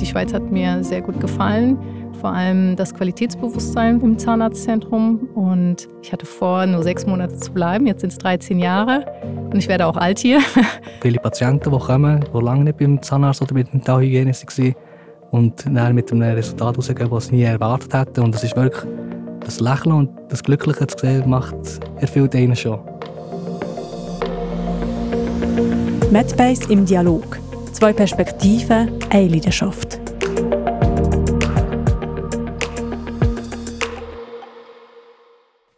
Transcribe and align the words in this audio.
Die 0.00 0.06
Schweiz 0.06 0.32
hat 0.32 0.50
mir 0.50 0.82
sehr 0.84 1.02
gut 1.02 1.20
gefallen 1.20 1.78
vor 2.18 2.32
allem 2.32 2.76
das 2.76 2.94
Qualitätsbewusstsein 2.94 4.00
im 4.00 4.18
Zahnarztzentrum. 4.18 5.28
Und 5.34 5.88
ich 6.02 6.12
hatte 6.12 6.26
vor, 6.26 6.66
nur 6.66 6.82
sechs 6.82 7.06
Monate 7.06 7.36
zu 7.36 7.52
bleiben. 7.52 7.86
Jetzt 7.86 8.00
sind 8.00 8.10
es 8.10 8.18
13 8.18 8.58
Jahre 8.58 9.06
und 9.50 9.56
ich 9.56 9.68
werde 9.68 9.86
auch 9.86 9.96
alt 9.96 10.18
hier. 10.18 10.40
Viele 11.00 11.18
Patienten, 11.20 11.70
die 11.70 11.78
kommen, 11.78 12.24
die 12.34 12.44
lange 12.44 12.64
nicht 12.64 12.78
beim 12.78 13.00
Zahnarzt 13.00 13.42
oder 13.42 13.54
mit 13.54 13.68
der 13.68 13.72
Dentalhygiene 13.72 14.32
waren 14.32 14.74
und 15.30 15.64
dann 15.66 15.94
mit 15.94 16.10
einem 16.12 16.22
Resultat 16.22 16.76
rausgehen, 16.76 17.10
das 17.10 17.26
sie 17.26 17.36
nie 17.36 17.42
erwartet 17.42 17.94
hätten. 17.94 18.20
Und 18.24 18.34
das 18.34 18.44
ist 18.44 18.56
wirklich 18.56 18.84
das 19.40 19.60
Lächeln 19.60 19.92
und 19.92 20.10
das 20.28 20.42
Glückliche 20.42 20.86
zu 20.86 20.98
sehen, 20.98 21.28
macht, 21.28 21.54
erfüllt 21.96 22.34
einen 22.34 22.56
schon. 22.56 22.80
MedBase 26.10 26.72
im 26.72 26.84
Dialog. 26.86 27.38
Zwei 27.72 27.92
Perspektiven, 27.92 28.98
eine 29.10 29.28
Leidenschaft. 29.28 29.98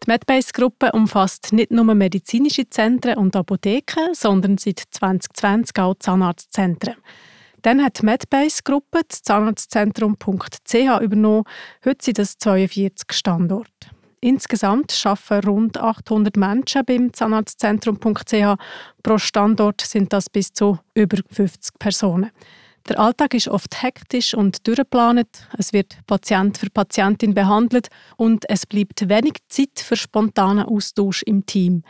Die 0.03 0.07
Medbase-Gruppe 0.07 0.93
umfasst 0.93 1.53
nicht 1.53 1.71
nur 1.71 1.95
medizinische 1.95 2.69
Zentren 2.69 3.16
und 3.19 3.37
Apotheken, 3.37 4.15
sondern 4.15 4.59
seit 4.59 4.83
2020 4.91 5.79
auch 5.79 5.95
Zahnarztzentren. 5.99 6.95
Dann 7.63 7.85
hat 7.85 8.01
die 8.01 8.07
Medbase-Gruppe 8.07 9.02
das 9.07 9.23
Zahnarztzentrum.ch 9.23 11.01
übernommen. 11.02 11.45
Heute 11.85 12.05
sind 12.05 12.19
es 12.19 12.38
42 12.38 13.13
Standorte. 13.13 14.00
Insgesamt 14.23 14.95
arbeiten 15.05 15.48
rund 15.48 15.79
800 15.79 16.37
Menschen 16.37 16.84
beim 16.84 17.12
Zahnarztzentrum.ch. 17.12 18.59
Pro 19.02 19.19
Standort 19.19 19.80
sind 19.80 20.12
das 20.12 20.29
bis 20.29 20.52
zu 20.52 20.79
über 20.95 21.19
50 21.30 21.79
Personen. 21.79 22.30
Der 22.88 22.98
Alltag 22.98 23.34
ist 23.34 23.48
oft 23.48 23.83
hektisch 23.83 24.34
und 24.34 24.66
durchgeplant. 24.66 25.49
Es 25.57 25.73
wird 25.73 25.99
Patient 26.07 26.59
für 26.59 26.68
Patientin 26.68 27.32
behandelt 27.32 27.88
und 28.16 28.45
es 28.49 28.66
bleibt 28.66 29.09
wenig 29.09 29.35
Zeit 29.49 29.80
für 29.80 29.96
spontanen 29.96 30.66
Austausch 30.66 31.23
im 31.23 31.46
Team. 31.46 31.82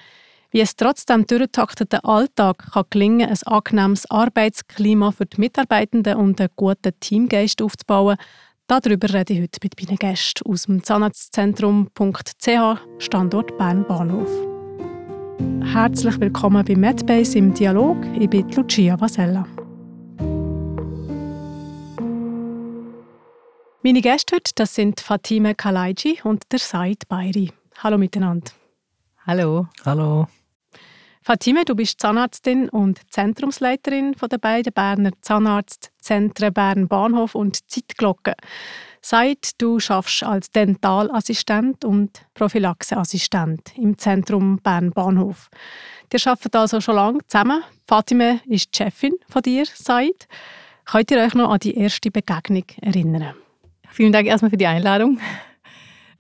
Wie 0.52 0.60
es 0.60 0.74
trotzdem 0.74 1.26
durchtakteten 1.26 2.00
Alltag 2.00 2.72
kann 2.72 2.84
gelingen, 2.90 3.28
ein 3.28 3.38
angenehmes 3.46 4.10
Arbeitsklima 4.10 5.12
für 5.12 5.26
die 5.26 5.40
Mitarbeitenden 5.40 6.16
und 6.16 6.40
einen 6.40 6.50
guten 6.56 6.92
Teamgeist 6.98 7.62
aufzubauen, 7.62 8.16
darüber 8.70 9.12
rede 9.12 9.32
ich 9.32 9.40
heute 9.42 9.58
mit 9.62 9.82
meinen 9.82 9.98
Gästen 9.98 10.48
aus 10.48 10.62
dem 10.62 10.84
Zahnarztzentrum.ch 10.84 12.78
Standort 12.98 13.58
Bern 13.58 13.84
Bahnhof. 13.86 14.30
Herzlich 15.72 16.20
willkommen 16.20 16.64
bei 16.64 16.76
MedBase 16.76 17.36
im 17.38 17.52
Dialog. 17.52 17.96
Ich 18.18 18.30
bin 18.30 18.48
Lucia 18.50 19.00
Vasella. 19.00 19.46
Meine 23.82 24.02
Gäste 24.02 24.36
heute, 24.36 24.52
das 24.54 24.74
sind 24.74 25.00
Fatime 25.00 25.54
Kalaiji 25.54 26.20
und 26.22 26.44
der 26.52 26.60
Said 26.60 27.08
Bayri. 27.08 27.50
Hallo 27.82 27.98
miteinander. 27.98 28.52
Hallo. 29.26 29.66
Hallo. 29.84 30.26
Fatime, 31.22 31.66
du 31.66 31.74
bist 31.74 32.00
Zahnarztin 32.00 32.70
und 32.70 32.98
Zentrumsleiterin 33.12 34.16
der 34.30 34.38
beiden 34.38 34.72
Berner 34.72 35.10
Zahnarztzentren 35.20 36.52
Bern 36.52 36.88
Bahnhof 36.88 37.34
und 37.34 37.70
Zeitglocke. 37.70 38.32
Said, 39.02 39.50
du 39.58 39.80
schaffst 39.80 40.22
als 40.22 40.50
Dentalassistent 40.50 41.84
und 41.84 42.22
Prophylaxeassistent 42.32 43.76
im 43.76 43.98
Zentrum 43.98 44.60
Bern 44.62 44.92
Bahnhof. 44.92 45.50
Ihr 46.10 46.26
arbeitet 46.26 46.56
also 46.56 46.80
schon 46.80 46.96
lange 46.96 47.18
zusammen. 47.26 47.64
Fatime 47.86 48.40
ist 48.46 48.74
die 48.74 48.78
Chefin 48.82 49.12
von 49.28 49.42
dir, 49.42 49.66
Said. 49.66 50.26
Könnt 50.86 51.10
ihr 51.10 51.18
euch 51.18 51.34
noch 51.34 51.50
an 51.50 51.60
die 51.60 51.76
erste 51.76 52.10
Begegnung 52.10 52.64
erinnern? 52.80 53.34
Vielen 53.90 54.12
Dank 54.12 54.26
erstmal 54.26 54.50
für 54.50 54.56
die 54.56 54.66
Einladung. 54.66 55.20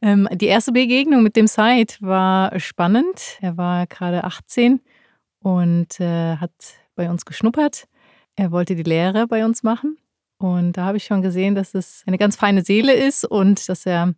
Ähm, 0.02 0.28
die 0.32 0.46
erste 0.46 0.72
Begegnung 0.72 1.22
mit 1.22 1.36
dem 1.36 1.46
Said 1.46 1.96
war 2.00 2.58
spannend. 2.60 3.38
Er 3.40 3.56
war 3.56 3.86
gerade 3.86 4.24
18 4.24 4.80
und 5.42 6.00
äh, 6.00 6.36
hat 6.36 6.52
bei 6.94 7.10
uns 7.10 7.24
geschnuppert. 7.24 7.84
Er 8.36 8.52
wollte 8.52 8.74
die 8.74 8.82
Lehre 8.82 9.26
bei 9.26 9.44
uns 9.44 9.62
machen. 9.62 9.98
Und 10.38 10.76
da 10.76 10.86
habe 10.86 10.96
ich 10.96 11.04
schon 11.04 11.20
gesehen, 11.20 11.54
dass 11.54 11.74
es 11.74 12.02
eine 12.06 12.16
ganz 12.16 12.36
feine 12.36 12.64
Seele 12.64 12.94
ist 12.94 13.24
und 13.24 13.68
dass 13.68 13.84
er 13.84 14.14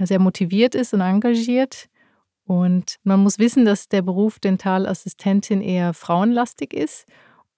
sehr 0.00 0.18
motiviert 0.18 0.74
ist 0.74 0.94
und 0.94 1.00
engagiert. 1.00 1.88
Und 2.44 2.96
man 3.04 3.20
muss 3.20 3.38
wissen, 3.38 3.64
dass 3.64 3.88
der 3.88 4.02
Beruf 4.02 4.40
Dentalassistentin 4.40 5.60
eher 5.60 5.94
frauenlastig 5.94 6.74
ist 6.74 7.06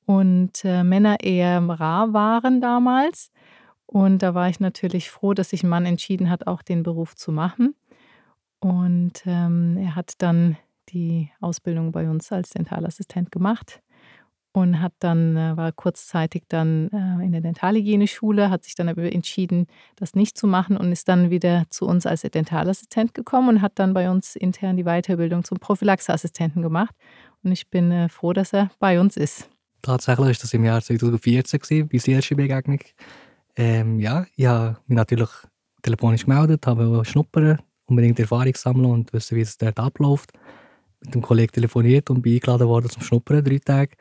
und 0.05 0.65
äh, 0.65 0.85
Männer 0.85 1.21
eher 1.21 1.63
rar 1.63 2.13
waren 2.13 2.61
damals. 2.61 3.31
Und 3.87 4.23
da 4.23 4.35
war 4.35 4.49
ich 4.49 4.61
natürlich 4.61 5.11
froh, 5.11 5.33
dass 5.33 5.51
sich 5.51 5.63
ein 5.63 5.69
Mann 5.71 5.87
entschieden 5.87 6.29
hat, 6.29 6.47
auch 6.47 6.63
den 6.63 6.83
Beruf 6.83 7.15
zu 7.15 7.33
machen. 7.33 7.75
Und 8.61 9.23
ähm, 9.27 9.77
er 9.79 9.97
hat 9.97 10.15
dann 10.19 10.57
die 10.93 11.31
Ausbildung 11.41 11.93
bei 11.93 12.09
uns 12.09 12.33
als 12.33 12.51
Dentalassistent 12.51 13.33
gemacht 13.33 13.83
und 14.53 14.81
hat 14.81 14.93
dann, 14.99 15.37
äh, 15.37 15.57
war 15.57 15.73
kurzzeitig 15.73 16.45
dann 16.49 16.89
äh, 16.89 17.25
in 17.25 17.33
der 17.33 17.41
Dentalhygieneschule, 17.41 18.51
hat 18.51 18.65
sich 18.65 18.75
dann 18.75 18.89
aber 18.89 19.11
entschieden, 19.11 19.67
das 19.97 20.15
nicht 20.15 20.37
zu 20.37 20.47
machen 20.47 20.77
und 20.77 20.93
ist 20.93 21.09
dann 21.09 21.31
wieder 21.31 21.65
zu 21.71 21.87
uns 21.87 22.07
als 22.07 22.23
Dentalassistent 22.23 23.15
gekommen 23.15 23.49
und 23.49 23.63
hat 23.63 23.79
dann 23.79 23.95
bei 23.95 24.11
uns 24.11 24.37
intern 24.37 24.77
die 24.77 24.85
Weiterbildung 24.85 25.45
zum 25.45 25.59
Prophylaxeassistenten 25.59 26.63
gemacht. 26.63 26.95
Und 27.43 27.53
ich 27.53 27.69
bin 27.71 27.91
äh, 27.91 28.09
froh, 28.09 28.33
dass 28.33 28.53
er 28.53 28.71
bei 28.79 29.01
uns 29.01 29.17
ist. 29.17 29.49
Tatsächlich 29.81 30.31
ist 30.31 30.45
das 30.45 30.55
im 30.55 30.65
Jahr 30.65 30.81
2014 30.81 31.89
bei 31.89 31.99
der 31.99 32.15
erste 32.15 32.37
Begegnung. 32.37 32.79
Ähm, 33.57 33.99
ja, 33.99 34.27
ich 34.37 34.47
habe 34.47 34.77
mich 34.87 34.97
natürlich 34.97 35.31
telefonisch 35.83 36.25
gemeldet, 36.25 36.67
habe 36.67 37.05
schnuppern, 37.05 37.59
unbedingt 37.87 38.21
Erfahrung 38.21 38.55
sammeln 38.55 38.87
und 38.87 39.13
wissen, 39.13 39.37
wie 39.37 39.41
es 39.41 39.59
dort 39.59 39.79
abläuft. 39.81 40.31
Mit 41.05 41.15
dem 41.15 41.23
Kollegen 41.23 41.53
telefoniert 41.53 42.11
und 42.11 42.23
bin 42.23 42.35
eingeladen 42.35 42.69
worden 42.69 42.91
zum 42.91 43.03
Schnuppern, 43.03 43.45
drei 43.45 43.59
Tage. 43.59 43.97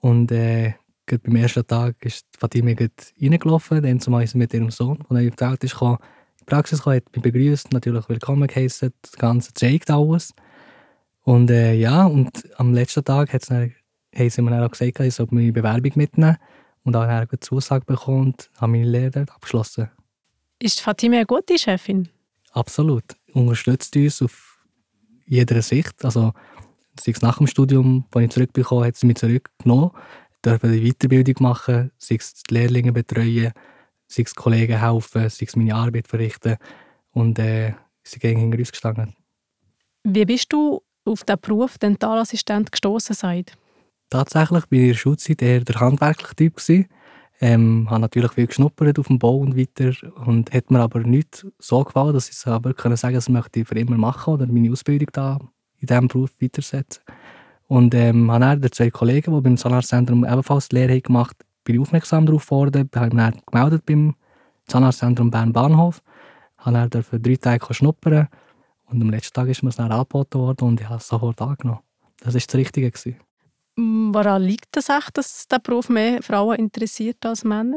Und 0.00 0.30
äh, 0.30 0.74
beim 1.06 1.36
ersten 1.36 1.66
Tag 1.66 1.96
ist 2.04 2.26
Fatime 2.38 2.76
reingelaufen, 3.20 3.82
dann 3.82 4.00
zumal 4.00 4.24
ist 4.24 4.34
mit 4.34 4.52
ihrem 4.54 4.70
Sohn, 4.70 4.98
der 5.10 5.20
in 5.20 5.30
die 5.30 5.40
Welt 5.40 5.64
ist, 5.64 5.80
in 5.80 5.96
die 6.40 6.44
Praxis 6.44 6.82
kam, 6.82 6.94
hat 6.94 7.04
mich 7.12 7.22
begrüßt, 7.22 7.72
natürlich 7.72 8.08
willkommen 8.08 8.46
geheißen, 8.46 8.92
das 9.02 9.12
Ganze 9.12 9.54
zeigt 9.54 9.90
alles. 9.90 10.34
Und 11.22 11.50
äh, 11.50 11.74
ja, 11.74 12.06
und 12.06 12.48
am 12.56 12.72
letzten 12.72 13.04
Tag 13.04 13.32
hat 13.32 13.44
sie 13.44 14.42
mir 14.42 14.50
dann 14.50 14.64
auch 14.64 14.70
gesagt, 14.70 15.00
ich 15.00 15.14
soll 15.14 15.28
meine 15.30 15.52
Bewerbung 15.52 15.92
mitnehmen 15.94 16.36
und 16.84 16.96
auch 16.96 17.02
eine 17.02 17.28
Zusage 17.40 17.84
bekommen 17.84 18.28
und 18.28 18.50
habe 18.56 18.72
meine 18.72 18.86
Lehre 18.86 19.10
dort 19.10 19.30
abgeschlossen. 19.30 19.90
Ist 20.58 20.80
Fatime 20.80 21.16
eine 21.16 21.26
gute 21.26 21.58
Chefin? 21.58 22.08
Absolut. 22.52 23.04
Unterstützt 23.32 23.94
uns 23.94 24.22
auf 24.22 24.47
jeder 25.28 25.62
Sicht. 25.62 26.04
Also, 26.04 26.32
sei 26.98 27.12
es 27.12 27.22
nach 27.22 27.38
dem 27.38 27.46
Studium, 27.46 28.04
als 28.12 28.24
ich 28.24 28.30
zurückbekommen 28.30 28.84
hat 28.84 28.96
sie 28.96 29.06
mich 29.06 29.16
zurückgenommen. 29.16 29.90
Ich 30.44 30.58
die 30.58 30.92
Weiterbildung 30.92 31.34
machen, 31.40 31.90
sei 31.98 32.16
es 32.16 32.34
die 32.34 32.54
Lehrlinge 32.54 32.92
betreuen, 32.92 33.52
sei 34.06 34.22
es 34.22 34.34
Kollegen 34.34 34.80
helfen, 34.80 35.28
sei 35.28 35.46
es 35.46 35.56
meine 35.56 35.74
Arbeit 35.74 36.08
verrichten. 36.08 36.56
Und 37.12 37.38
äh, 37.38 37.74
sie 38.02 38.18
gehen 38.18 38.38
hinter 38.38 38.58
uns 38.58 38.72
gestanden. 38.72 39.14
Wie 40.04 40.24
bist 40.24 40.52
du 40.52 40.82
auf 41.04 41.24
den 41.24 41.36
Beruf 41.40 41.78
Dentalassistent 41.78 42.72
gestoßen 42.72 43.14
seid? 43.14 43.56
Tatsächlich 44.10 44.62
war 44.62 44.72
ich 44.72 44.78
in 44.78 44.88
der 44.88 44.94
Schulzeit 44.94 45.42
eher 45.42 45.60
der 45.60 45.80
handwerkliche 45.80 46.36
Typ. 46.36 46.56
Gewesen. 46.56 46.86
Ähm, 47.40 47.86
habe 47.88 48.00
natürlich 48.00 48.32
viel 48.32 48.48
geschnuppert 48.48 48.98
auf 48.98 49.06
dem 49.06 49.18
Bau 49.18 49.36
und 49.36 49.56
weiter 49.56 49.92
und 50.26 50.52
hat 50.52 50.70
mir 50.70 50.80
aber 50.80 51.00
nicht 51.00 51.46
so 51.58 51.84
gefallen, 51.84 52.14
dass 52.14 52.28
ich 52.28 52.46
aber 52.46 52.74
können 52.74 52.96
sagen, 52.96 53.14
das 53.14 53.28
möchte 53.28 53.60
ich 53.60 53.68
für 53.68 53.78
immer 53.78 53.96
machen 53.96 54.34
oder 54.34 54.46
meine 54.46 54.72
Ausbildung 54.72 55.08
da 55.12 55.38
in 55.78 55.86
diesem 55.86 56.08
Beruf 56.08 56.30
weitersetzen. 56.40 57.02
Und 57.68 57.94
ähm, 57.94 58.30
habe 58.32 58.58
dann 58.58 58.72
zwei 58.72 58.90
Kollegen, 58.90 59.34
die 59.34 59.40
beim 59.40 59.56
Zahnarztzentrum 59.56 60.24
ebenfalls 60.24 60.68
die 60.68 60.76
Lehre 60.76 61.00
gemacht 61.00 61.36
haben, 61.38 61.48
bin 61.62 61.74
ich 61.76 61.80
aufmerksam 61.80 62.26
darauf 62.26 62.46
geworden, 62.46 62.88
habe 62.94 63.14
mich 63.14 63.24
dann 63.24 63.40
gemeldet 63.46 63.86
beim 63.86 64.14
Zahnarztzentrum 64.66 65.30
Bern 65.30 65.52
Bahnhof, 65.52 66.02
habe 66.56 66.88
dann 66.88 67.02
für 67.02 67.20
drei 67.20 67.36
Tage 67.36 67.72
schnuppern 67.72 68.28
und 68.86 69.02
am 69.02 69.10
letzten 69.10 69.34
Tag 69.34 69.48
ist 69.48 69.62
mir 69.62 69.68
es 69.68 69.76
dann 69.76 69.92
angeboten 69.92 70.38
worden 70.40 70.68
und 70.68 70.80
ich 70.80 70.88
habe 70.88 70.98
es 70.98 71.06
sofort 71.06 71.40
angenommen. 71.42 71.80
Das 72.20 72.34
war 72.34 72.40
das 72.40 72.54
Richtige. 72.54 72.90
Gewesen. 72.90 73.27
Woran 73.80 74.42
liegt 74.42 74.66
das 74.72 74.88
echt, 74.88 75.16
dass 75.16 75.46
der 75.46 75.60
Beruf 75.60 75.88
mehr 75.88 76.20
Frauen 76.20 76.58
interessiert 76.58 77.24
als 77.24 77.44
Männer? 77.44 77.76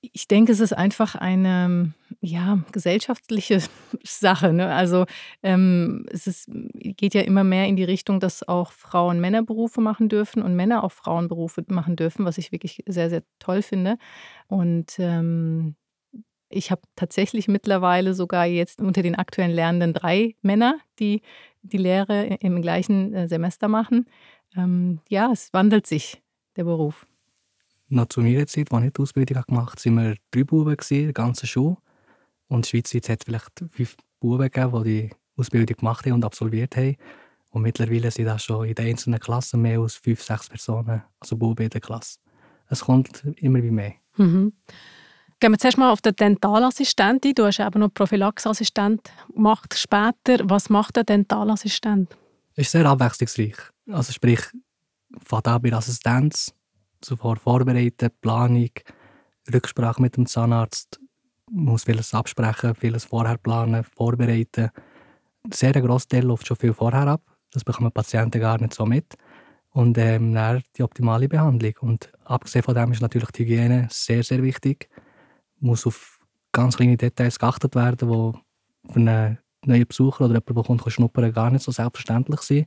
Ich 0.00 0.26
denke, 0.26 0.50
es 0.50 0.60
ist 0.60 0.72
einfach 0.72 1.14
eine 1.14 1.92
ja, 2.22 2.60
gesellschaftliche 2.72 3.60
Sache. 4.02 4.54
Ne? 4.54 4.72
Also 4.72 5.04
ähm, 5.42 6.06
es 6.10 6.26
ist, 6.26 6.48
geht 6.48 7.12
ja 7.12 7.20
immer 7.20 7.44
mehr 7.44 7.66
in 7.66 7.76
die 7.76 7.84
Richtung, 7.84 8.18
dass 8.18 8.48
auch 8.48 8.72
Frauen 8.72 9.20
Männerberufe 9.20 9.82
machen 9.82 10.08
dürfen 10.08 10.40
und 10.40 10.56
Männer 10.56 10.84
auch 10.84 10.92
Frauenberufe 10.92 11.64
machen 11.68 11.96
dürfen, 11.96 12.24
was 12.24 12.38
ich 12.38 12.50
wirklich 12.50 12.82
sehr, 12.86 13.10
sehr 13.10 13.22
toll 13.38 13.60
finde. 13.60 13.98
Und 14.48 14.98
ähm, 14.98 15.76
ich 16.48 16.70
habe 16.70 16.80
tatsächlich 16.96 17.46
mittlerweile 17.46 18.14
sogar 18.14 18.46
jetzt 18.46 18.80
unter 18.80 19.02
den 19.02 19.16
aktuellen 19.16 19.50
Lernenden 19.50 19.92
drei 19.92 20.34
Männer, 20.40 20.78
die 20.98 21.20
die 21.60 21.78
Lehre 21.78 22.38
im 22.40 22.62
gleichen 22.62 23.12
äh, 23.12 23.28
Semester 23.28 23.68
machen 23.68 24.06
ähm, 24.56 25.00
ja, 25.08 25.30
es 25.32 25.52
wandelt 25.52 25.86
sich, 25.86 26.22
der 26.56 26.64
Beruf. 26.64 27.06
noch 27.88 28.06
zu 28.06 28.20
meiner 28.20 28.46
Zeit, 28.46 28.72
als 28.72 28.84
ich 28.84 28.92
die 28.92 29.02
Ausbildung 29.02 29.42
gemacht 29.46 29.78
habe, 29.84 29.96
waren 29.96 30.08
wir 30.08 30.16
drei 30.30 30.44
Buben 30.44 30.76
in 30.90 31.04
der 31.04 31.12
ganzen 31.12 31.46
Schule. 31.46 31.76
Und 32.48 32.66
schweizweit 32.66 33.08
hat 33.08 33.20
es 33.20 33.24
vielleicht 33.24 33.64
fünf 33.70 33.96
Buben 34.20 34.50
gegeben, 34.50 34.84
die 34.84 35.08
die 35.08 35.10
Ausbildung 35.36 35.76
gemacht 35.76 36.04
haben 36.06 36.14
und 36.14 36.24
absolviert 36.24 36.76
haben. 36.76 36.96
Und 37.50 37.62
mittlerweile 37.62 38.10
sind 38.10 38.26
das 38.26 38.44
schon 38.44 38.66
in 38.66 38.74
den 38.74 38.86
einzelnen 38.86 39.20
Klassen 39.20 39.60
mehr 39.60 39.80
als 39.80 39.96
fünf, 39.96 40.22
sechs 40.22 40.48
Personen, 40.48 41.02
also 41.20 41.36
Buben 41.36 41.64
in 41.64 41.70
der 41.70 41.80
Klasse. 41.80 42.18
Es 42.68 42.80
kommt 42.80 43.24
immer 43.36 43.62
wie 43.62 43.70
mehr. 43.70 43.94
Mhm. 44.16 44.52
Gehen 45.38 45.52
wir 45.52 45.58
zuerst 45.58 45.76
mal 45.76 45.90
auf 45.90 46.00
den 46.00 46.14
Dentalassistent 46.14 47.26
ein. 47.26 47.34
Du 47.34 47.44
hast 47.44 47.58
eben 47.58 47.80
noch 47.80 47.92
Prophylaxeassistent 47.92 49.12
gemacht 49.34 49.74
später. 49.76 50.38
Was 50.44 50.70
macht 50.70 50.96
der 50.96 51.04
Dentalassistent? 51.04 52.16
Es 52.54 52.66
ist 52.66 52.72
sehr 52.72 52.86
abwechslungsreich. 52.86 53.56
Also 53.88 54.12
sprich, 54.12 54.40
von 55.24 55.42
da 55.42 55.58
bei 55.58 55.72
Assistenz, 55.72 56.54
zuvor 57.00 57.36
vorbereiten, 57.36 58.10
Planung, 58.20 58.70
Rücksprache 59.52 60.00
mit 60.00 60.16
dem 60.16 60.26
Zahnarzt, 60.26 61.00
muss 61.50 61.84
vieles 61.84 62.14
absprechen, 62.14 62.74
vieles 62.74 63.04
vorher 63.04 63.38
planen, 63.38 63.84
vorbereiten. 63.84 64.70
Sehr 65.52 65.74
ein 65.74 65.84
grosser 65.84 66.08
Teil 66.08 66.24
läuft 66.24 66.46
schon 66.46 66.56
viel 66.56 66.72
vorher 66.72 67.08
ab. 67.08 67.22
Das 67.50 67.64
bekommen 67.64 67.92
Patienten 67.92 68.40
gar 68.40 68.60
nicht 68.60 68.74
so 68.74 68.86
mit. 68.86 69.14
Und 69.70 69.98
ähm, 69.98 70.32
dann 70.34 70.62
die 70.76 70.82
optimale 70.82 71.28
Behandlung. 71.28 71.74
Und 71.80 72.12
abgesehen 72.24 72.62
von 72.62 72.74
dem 72.74 72.92
ist 72.92 73.02
natürlich 73.02 73.30
die 73.32 73.42
Hygiene 73.42 73.88
sehr, 73.90 74.22
sehr 74.22 74.42
wichtig 74.42 74.88
muss 75.62 75.86
auf 75.86 76.18
ganz 76.52 76.76
kleine 76.76 76.96
Details 76.96 77.38
geachtet 77.38 77.74
werden, 77.74 78.08
die 78.08 78.92
für 78.92 78.98
einen 78.98 79.38
neuen 79.64 79.86
Besucher 79.86 80.24
oder 80.24 80.34
jemanden, 80.34 80.54
der 80.54 80.64
kommt, 80.64 80.92
schnuppern 80.92 81.32
gar 81.32 81.50
nicht 81.50 81.62
so 81.62 81.72
selbstverständlich 81.72 82.40
sind. 82.40 82.66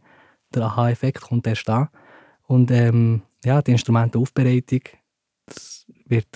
Der 0.56 0.64
Aha-Effekt 0.64 1.22
kommt 1.22 1.46
erst 1.48 1.68
da. 1.68 1.90
Und 2.44 2.72
ähm, 2.72 3.22
ja, 3.44 3.62
die 3.62 3.72
Instrumentenaufbereitung 3.72 4.82
das 5.46 5.86
wird, 6.06 6.28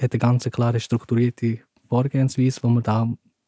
hat 0.00 0.12
eine 0.12 0.18
ganz 0.18 0.44
klare 0.50 0.80
strukturierte 0.80 1.60
Vorgehensweise, 1.88 2.60
die 2.60 2.68
wir 2.68 2.82
da 2.82 3.02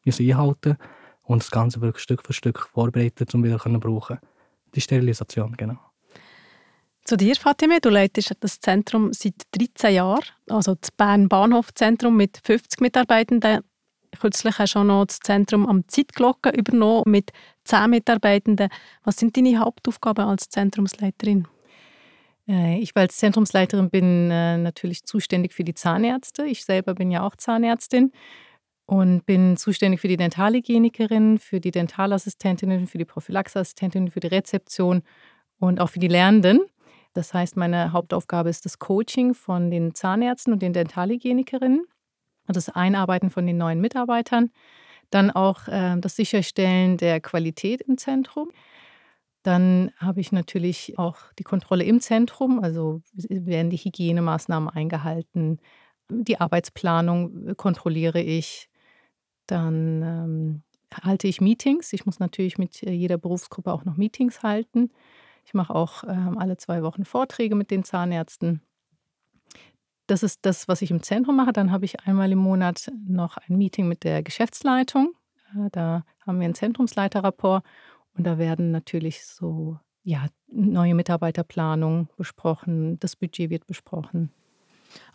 einhalten 0.05 0.69
müssen 0.69 0.77
und 1.23 1.43
das 1.43 1.51
Ganze 1.51 1.81
wirklich 1.81 2.03
Stück 2.03 2.25
für 2.25 2.33
Stück 2.33 2.59
vorbereiten, 2.59 3.27
um 3.33 3.43
wieder 3.43 3.59
zu 3.59 3.69
brauchen. 3.79 4.19
Die 4.73 4.81
Sterilisation, 4.81 5.55
genau. 5.57 5.77
Zu 7.03 7.17
dir, 7.17 7.35
Fatime. 7.35 7.79
Du 7.81 7.89
leitest 7.89 8.35
das 8.39 8.59
Zentrum 8.59 9.11
seit 9.11 9.33
13 9.51 9.95
Jahren, 9.95 10.23
also 10.49 10.75
das 10.75 10.91
Bern 10.91 11.27
Bahnhof 11.29 11.73
Zentrum 11.73 12.15
mit 12.15 12.39
50 12.43 12.79
Mitarbeitenden. 12.79 13.61
Kürzlich 14.19 14.59
hast 14.59 14.75
du 14.75 14.79
auch 14.79 14.83
noch 14.83 15.05
das 15.05 15.19
Zentrum 15.19 15.67
am 15.67 15.87
Zeitglocke 15.87 16.49
übernommen 16.49 17.03
mit 17.07 17.31
10 17.65 17.89
Mitarbeitenden. 17.89 18.69
Was 19.03 19.17
sind 19.17 19.35
deine 19.37 19.59
Hauptaufgaben 19.59 20.25
als 20.25 20.49
Zentrumsleiterin? 20.49 21.47
Äh, 22.47 22.79
ich 22.79 22.91
als 22.95 23.17
Zentrumsleiterin 23.17 23.89
bin 23.89 24.31
äh, 24.31 24.57
natürlich 24.57 25.03
zuständig 25.03 25.53
für 25.53 25.63
die 25.63 25.73
Zahnärzte. 25.73 26.45
Ich 26.45 26.65
selber 26.65 26.93
bin 26.93 27.11
ja 27.11 27.25
auch 27.25 27.35
Zahnärztin 27.35 28.11
und 28.85 29.25
bin 29.25 29.57
zuständig 29.57 30.01
für 30.01 30.07
die 30.07 30.17
Dentalhygienikerin, 30.17 31.37
für 31.37 31.59
die 31.59 31.71
Dentalassistentinnen, 31.71 32.87
für 32.87 32.97
die 32.97 33.05
Prophylaxeassistentinnen, 33.05 34.11
für 34.11 34.19
die 34.19 34.27
Rezeption 34.27 35.01
und 35.59 35.79
auch 35.79 35.89
für 35.89 35.99
die 35.99 36.07
Lernenden. 36.07 36.61
Das 37.13 37.33
heißt, 37.33 37.57
meine 37.57 37.91
Hauptaufgabe 37.93 38.49
ist 38.49 38.65
das 38.65 38.79
Coaching 38.79 39.33
von 39.33 39.69
den 39.69 39.93
Zahnärzten 39.93 40.53
und 40.53 40.61
den 40.61 40.73
Dentalhygienikerinnen, 40.73 41.85
das 42.47 42.69
Einarbeiten 42.69 43.29
von 43.29 43.45
den 43.45 43.57
neuen 43.57 43.81
Mitarbeitern, 43.81 44.51
dann 45.11 45.31
auch 45.31 45.67
äh, 45.67 45.97
das 45.99 46.15
Sicherstellen 46.15 46.97
der 46.97 47.21
Qualität 47.21 47.81
im 47.81 47.97
Zentrum. 47.97 48.51
Dann 49.43 49.91
habe 49.97 50.21
ich 50.21 50.31
natürlich 50.31 50.97
auch 50.97 51.17
die 51.39 51.43
Kontrolle 51.43 51.83
im 51.83 51.99
Zentrum, 51.99 52.63
also 52.63 53.01
werden 53.13 53.69
die 53.71 53.77
Hygienemaßnahmen 53.77 54.69
eingehalten, 54.69 55.59
die 56.09 56.39
Arbeitsplanung 56.39 57.47
äh, 57.47 57.55
kontrolliere 57.55 58.21
ich, 58.21 58.69
dann 59.47 60.01
ähm, 60.03 60.63
halte 61.03 61.27
ich 61.27 61.41
Meetings. 61.41 61.93
Ich 61.93 62.05
muss 62.05 62.19
natürlich 62.19 62.57
mit 62.57 62.83
äh, 62.83 62.91
jeder 62.91 63.17
Berufsgruppe 63.17 63.71
auch 63.71 63.85
noch 63.85 63.97
Meetings 63.97 64.43
halten. 64.43 64.91
Ich 65.45 65.53
mache 65.53 65.73
auch 65.73 66.03
ähm, 66.03 66.37
alle 66.37 66.57
zwei 66.57 66.83
Wochen 66.83 67.05
Vorträge 67.05 67.55
mit 67.55 67.71
den 67.71 67.83
Zahnärzten. 67.83 68.61
Das 70.11 70.23
ist 70.23 70.39
das, 70.41 70.67
was 70.67 70.81
ich 70.81 70.91
im 70.91 71.01
Zentrum 71.01 71.37
mache. 71.37 71.53
Dann 71.53 71.71
habe 71.71 71.85
ich 71.85 72.01
einmal 72.01 72.29
im 72.33 72.39
Monat 72.39 72.91
noch 73.07 73.37
ein 73.37 73.57
Meeting 73.57 73.87
mit 73.87 74.03
der 74.03 74.23
Geschäftsleitung. 74.23 75.13
Äh, 75.55 75.69
da 75.71 76.03
haben 76.27 76.39
wir 76.39 76.43
einen 76.43 76.53
Zentrumsleiterrapport 76.53 77.63
und 78.17 78.27
da 78.27 78.37
werden 78.37 78.71
natürlich 78.71 79.25
so 79.25 79.79
ja, 80.03 80.25
neue 80.51 80.95
Mitarbeiterplanung 80.95 82.09
besprochen, 82.17 82.99
das 82.99 83.15
Budget 83.15 83.49
wird 83.49 83.67
besprochen. 83.67 84.33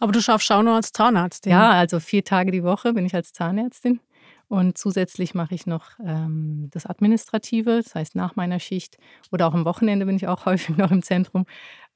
Aber 0.01 0.13
du 0.13 0.23
schaffst 0.23 0.51
auch 0.51 0.63
nur 0.63 0.77
als 0.77 0.93
Zahnärztin? 0.93 1.53
Ja, 1.53 1.73
also 1.73 2.01
vier 2.01 2.25
Tage 2.25 2.51
die 2.51 2.65
Woche 2.65 2.95
bin 2.95 3.05
ich 3.05 3.15
als 3.15 3.35
Zahnärztin. 3.35 4.01
Und 4.49 4.79
zusätzlich 4.79 5.35
mache 5.35 5.55
ich 5.55 5.67
noch 5.67 5.91
ähm, 6.05 6.69
das 6.71 6.87
Administrative, 6.87 7.83
das 7.83 7.95
heißt 7.95 8.15
nach 8.15 8.37
meiner 8.37 8.61
Schicht 8.61 8.97
oder 9.33 9.49
auch 9.49 9.55
am 9.55 9.65
Wochenende 9.65 10.07
bin 10.07 10.17
ich 10.17 10.29
auch 10.29 10.47
häufig 10.47 10.77
noch 10.77 10.93
im 10.93 11.03
Zentrum, 11.03 11.47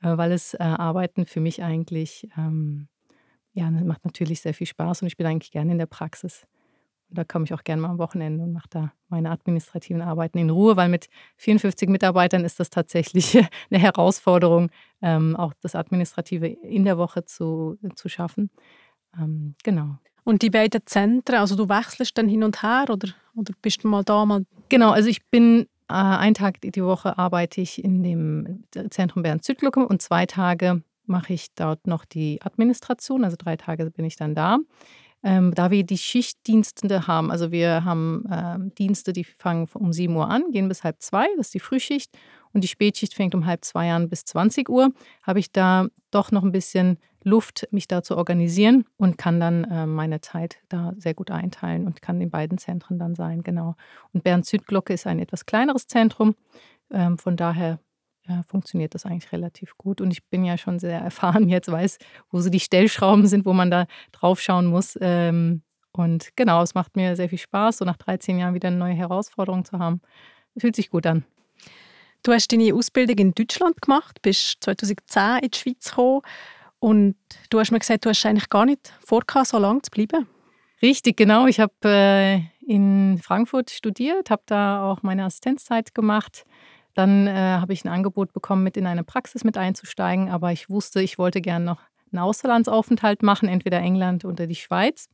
äh, 0.02 0.16
weil 0.16 0.32
es 0.32 0.54
äh, 0.54 0.58
Arbeiten 0.58 1.26
für 1.26 1.40
mich 1.40 1.62
eigentlich, 1.62 2.28
ähm, 2.36 2.88
ja, 3.52 3.70
macht 3.70 4.04
natürlich 4.04 4.40
sehr 4.40 4.54
viel 4.54 4.66
Spaß 4.66 5.02
und 5.02 5.08
ich 5.08 5.16
bin 5.16 5.26
eigentlich 5.26 5.52
gerne 5.52 5.72
in 5.72 5.78
der 5.78 5.86
Praxis. 5.86 6.46
Und 7.08 7.18
da 7.18 7.24
komme 7.24 7.44
ich 7.44 7.54
auch 7.54 7.64
gerne 7.64 7.82
mal 7.82 7.90
am 7.90 7.98
Wochenende 7.98 8.44
und 8.44 8.52
mache 8.52 8.68
da 8.70 8.92
meine 9.08 9.30
administrativen 9.30 10.00
Arbeiten 10.00 10.38
in 10.38 10.50
Ruhe, 10.50 10.76
weil 10.76 10.88
mit 10.88 11.08
54 11.36 11.88
Mitarbeitern 11.88 12.44
ist 12.44 12.60
das 12.60 12.70
tatsächlich 12.70 13.36
eine 13.70 13.80
Herausforderung, 13.80 14.70
ähm, 15.02 15.36
auch 15.36 15.52
das 15.60 15.74
Administrative 15.74 16.46
in 16.46 16.84
der 16.84 16.98
Woche 16.98 17.24
zu, 17.24 17.78
zu 17.96 18.08
schaffen. 18.08 18.50
Ähm, 19.18 19.54
genau. 19.64 19.98
Und 20.24 20.42
die 20.42 20.50
beiden 20.50 20.80
Zentren, 20.84 21.38
also 21.38 21.56
du 21.56 21.68
wechselst 21.68 22.16
dann 22.18 22.28
hin 22.28 22.42
und 22.42 22.62
her 22.62 22.86
oder, 22.90 23.08
oder 23.34 23.52
bist 23.62 23.84
du 23.84 23.88
mal 23.88 24.04
da, 24.04 24.24
mal... 24.24 24.44
Genau, 24.68 24.90
also 24.90 25.08
ich 25.08 25.24
bin 25.26 25.66
äh, 25.88 25.94
einen 25.94 26.34
Tag 26.34 26.60
die 26.60 26.84
Woche 26.84 27.18
arbeite 27.18 27.60
ich 27.60 27.82
in 27.82 28.02
dem 28.02 28.64
Zentrum 28.90 29.22
Bern 29.22 29.40
Südglucke 29.42 29.86
und 29.86 30.00
zwei 30.00 30.26
Tage 30.26 30.82
mache 31.06 31.32
ich 31.32 31.52
dort 31.54 31.86
noch 31.86 32.04
die 32.04 32.40
Administration, 32.42 33.24
also 33.24 33.36
drei 33.38 33.56
Tage 33.56 33.90
bin 33.90 34.04
ich 34.04 34.16
dann 34.16 34.34
da. 34.34 34.58
Ähm, 35.22 35.54
da 35.54 35.70
wir 35.70 35.84
die 35.84 35.98
Schichtdienste 35.98 37.06
haben, 37.06 37.30
also 37.30 37.52
wir 37.52 37.84
haben 37.84 38.24
ähm, 38.32 38.74
Dienste, 38.76 39.12
die 39.12 39.24
fangen 39.24 39.68
um 39.74 39.92
7 39.92 40.16
Uhr 40.16 40.30
an, 40.30 40.50
gehen 40.50 40.68
bis 40.68 40.82
halb 40.82 41.02
zwei, 41.02 41.26
das 41.36 41.48
ist 41.48 41.54
die 41.54 41.60
Frühschicht, 41.60 42.16
und 42.52 42.64
die 42.64 42.68
Spätschicht 42.68 43.14
fängt 43.14 43.34
um 43.34 43.44
halb 43.44 43.64
zwei 43.64 43.92
an 43.92 44.08
bis 44.08 44.24
20 44.24 44.68
Uhr, 44.70 44.92
habe 45.22 45.38
ich 45.38 45.52
da 45.52 45.88
doch 46.10 46.30
noch 46.30 46.42
ein 46.42 46.52
bisschen 46.52 46.98
Luft, 47.22 47.68
mich 47.70 47.86
da 47.88 48.02
zu 48.02 48.16
organisieren 48.16 48.84
und 48.96 49.18
kann 49.18 49.40
dann 49.40 49.64
äh, 49.64 49.86
meine 49.86 50.20
Zeit 50.20 50.58
da 50.68 50.94
sehr 50.96 51.14
gut 51.14 51.30
einteilen 51.30 51.86
und 51.86 52.02
kann 52.02 52.20
in 52.20 52.30
beiden 52.30 52.58
Zentren 52.58 52.98
dann 52.98 53.14
sein, 53.14 53.42
genau. 53.42 53.76
Und 54.12 54.24
Bernd 54.24 54.46
Südglocke 54.46 54.94
ist 54.94 55.06
ein 55.06 55.18
etwas 55.18 55.46
kleineres 55.46 55.86
Zentrum, 55.86 56.34
ähm, 56.90 57.18
von 57.18 57.36
daher 57.36 57.78
ja, 58.26 58.42
funktioniert 58.44 58.94
das 58.94 59.06
eigentlich 59.06 59.32
relativ 59.32 59.76
gut. 59.76 60.00
Und 60.00 60.10
ich 60.10 60.24
bin 60.24 60.44
ja 60.44 60.56
schon 60.56 60.78
sehr 60.78 61.00
erfahren 61.00 61.48
jetzt, 61.48 61.70
weiß, 61.70 61.98
wo 62.30 62.40
so 62.40 62.48
die 62.48 62.60
Stellschrauben 62.60 63.26
sind, 63.26 63.44
wo 63.44 63.52
man 63.52 63.70
da 63.70 63.86
drauf 64.12 64.40
schauen 64.40 64.66
muss. 64.66 64.98
Ähm, 65.00 65.62
und 65.92 66.30
genau, 66.36 66.62
es 66.62 66.74
macht 66.74 66.96
mir 66.96 67.16
sehr 67.16 67.28
viel 67.28 67.38
Spaß, 67.38 67.78
so 67.78 67.84
nach 67.84 67.96
13 67.96 68.38
Jahren 68.38 68.54
wieder 68.54 68.68
eine 68.68 68.76
neue 68.76 68.94
Herausforderung 68.94 69.64
zu 69.64 69.78
haben. 69.78 70.00
Fühlt 70.56 70.76
sich 70.76 70.90
gut 70.90 71.06
an. 71.06 71.24
Du 72.22 72.32
hast 72.32 72.52
deine 72.52 72.74
Ausbildung 72.74 73.16
in 73.18 73.34
Deutschland 73.34 73.80
gemacht, 73.80 74.20
bist 74.22 74.62
2010 74.62 75.38
in 75.42 75.50
die 75.50 75.58
Schweiz 75.58 75.90
gekommen 75.90 76.20
und 76.80 77.14
du 77.50 77.60
hast 77.60 77.70
mir 77.70 77.78
gesagt, 77.78 78.04
du 78.04 78.08
hast 78.08 78.26
eigentlich 78.26 78.48
gar 78.48 78.66
nicht 78.66 78.92
vor, 79.04 79.22
so 79.44 79.58
lange 79.58 79.82
zu 79.82 79.90
bleiben. 79.90 80.26
Richtig, 80.82 81.16
genau. 81.16 81.46
Ich 81.46 81.60
habe 81.60 81.74
äh, 81.84 82.40
in 82.66 83.20
Frankfurt 83.22 83.70
studiert, 83.70 84.30
habe 84.30 84.42
da 84.46 84.82
auch 84.90 85.02
meine 85.02 85.24
Assistenzzeit 85.24 85.94
gemacht. 85.94 86.46
Dann 86.94 87.26
äh, 87.26 87.32
habe 87.32 87.72
ich 87.72 87.84
ein 87.84 87.88
Angebot 87.88 88.32
bekommen, 88.32 88.64
mit 88.64 88.76
in 88.76 88.86
eine 88.86 89.04
Praxis 89.04 89.44
mit 89.44 89.56
einzusteigen, 89.56 90.30
aber 90.30 90.52
ich 90.52 90.70
wusste, 90.70 91.02
ich 91.02 91.18
wollte 91.18 91.40
gerne 91.40 91.64
noch 91.64 91.80
einen 92.12 92.20
Auslandsaufenthalt 92.20 93.22
machen, 93.22 93.48
entweder 93.48 93.78
England 93.78 94.24
oder 94.24 94.46
die 94.46 94.56
Schweiz. 94.56 95.08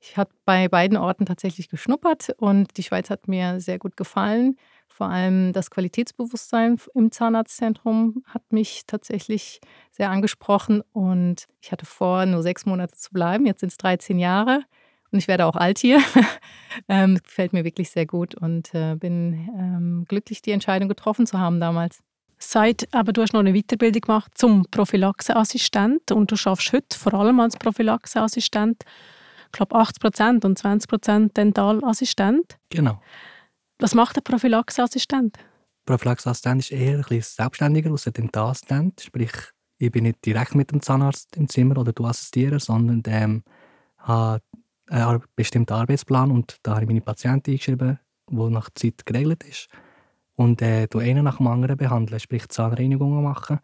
Ich 0.00 0.16
habe 0.16 0.30
bei 0.44 0.68
beiden 0.68 0.98
Orten 0.98 1.24
tatsächlich 1.24 1.68
geschnuppert 1.68 2.34
und 2.36 2.76
die 2.76 2.82
Schweiz 2.82 3.08
hat 3.10 3.28
mir 3.28 3.60
sehr 3.60 3.78
gut 3.78 3.96
gefallen. 3.96 4.56
Vor 4.96 5.10
allem 5.10 5.52
das 5.52 5.70
Qualitätsbewusstsein 5.70 6.78
im 6.94 7.12
Zahnarztzentrum 7.12 8.24
hat 8.24 8.50
mich 8.50 8.84
tatsächlich 8.86 9.60
sehr 9.90 10.08
angesprochen 10.08 10.82
und 10.94 11.48
ich 11.60 11.70
hatte 11.70 11.84
vor, 11.84 12.24
nur 12.24 12.42
sechs 12.42 12.64
Monate 12.64 12.96
zu 12.96 13.10
bleiben. 13.10 13.44
Jetzt 13.44 13.60
sind 13.60 13.72
es 13.72 13.76
13 13.76 14.18
Jahre 14.18 14.62
und 15.12 15.18
ich 15.18 15.28
werde 15.28 15.44
auch 15.44 15.54
alt 15.54 15.80
hier. 15.80 16.00
ähm, 16.88 17.18
gefällt 17.22 17.52
mir 17.52 17.62
wirklich 17.62 17.90
sehr 17.90 18.06
gut 18.06 18.36
und 18.36 18.72
äh, 18.72 18.94
bin 18.94 19.50
ähm, 19.54 20.06
glücklich, 20.08 20.40
die 20.40 20.52
Entscheidung 20.52 20.88
getroffen 20.88 21.26
zu 21.26 21.38
haben 21.38 21.60
damals. 21.60 22.02
Seit, 22.38 22.88
aber 22.94 23.12
du 23.12 23.20
hast 23.20 23.34
noch 23.34 23.40
eine 23.40 23.52
Weiterbildung 23.52 24.00
gemacht 24.00 24.32
zum 24.34 24.64
Prophylaxeassistent 24.70 26.10
und 26.10 26.30
du 26.32 26.36
schaffst 26.36 26.72
heute 26.72 26.96
vor 26.98 27.12
allem 27.12 27.38
als 27.40 27.58
Prophylaxeassistent, 27.58 28.82
ich 29.44 29.52
glaube 29.52 29.76
80 29.76 30.00
Prozent 30.00 30.44
und 30.46 30.56
20 30.56 30.88
Prozent 30.88 31.36
Dentalassistent. 31.36 32.56
Genau. 32.70 32.98
Was 33.78 33.94
macht 33.94 34.16
der 34.16 34.22
Prophylaxeassistent? 34.22 35.36
Prophylaxeassistent 35.84 36.62
ist 36.62 36.72
eher 36.72 36.96
ein 36.96 37.02
bisschen 37.02 37.22
selbstständiger 37.22 37.90
als 37.90 38.06
ein 38.06 38.14
Dentalassistent. 38.14 39.00
Sprich, 39.02 39.32
ich 39.78 39.90
bin 39.90 40.04
nicht 40.04 40.24
direkt 40.24 40.54
mit 40.54 40.72
dem 40.72 40.80
Zahnarzt 40.80 41.36
im 41.36 41.48
Zimmer 41.48 41.78
oder 41.78 41.92
du 41.92 42.04
assistieren, 42.06 42.58
sondern 42.58 43.02
ähm, 43.06 43.44
habe 43.98 44.42
einen 44.88 45.22
bestimmten 45.34 45.74
Arbeitsplan 45.74 46.30
und 46.30 46.56
da 46.62 46.72
habe 46.72 46.82
ich 46.82 46.88
meine 46.88 47.00
Patienten 47.02 47.50
eingeschrieben, 47.50 47.98
die 48.30 48.50
nach 48.50 48.70
Zeit 48.74 49.04
geregelt 49.04 49.44
ist. 49.44 49.68
Und 50.34 50.62
äh, 50.62 50.86
du 50.86 50.98
einen 50.98 51.24
nach 51.24 51.38
dem 51.38 51.46
anderen 51.46 51.76
behandeln, 51.76 52.20
sprich 52.20 52.48
Zahnreinigungen 52.48 53.22
machen 53.22 53.58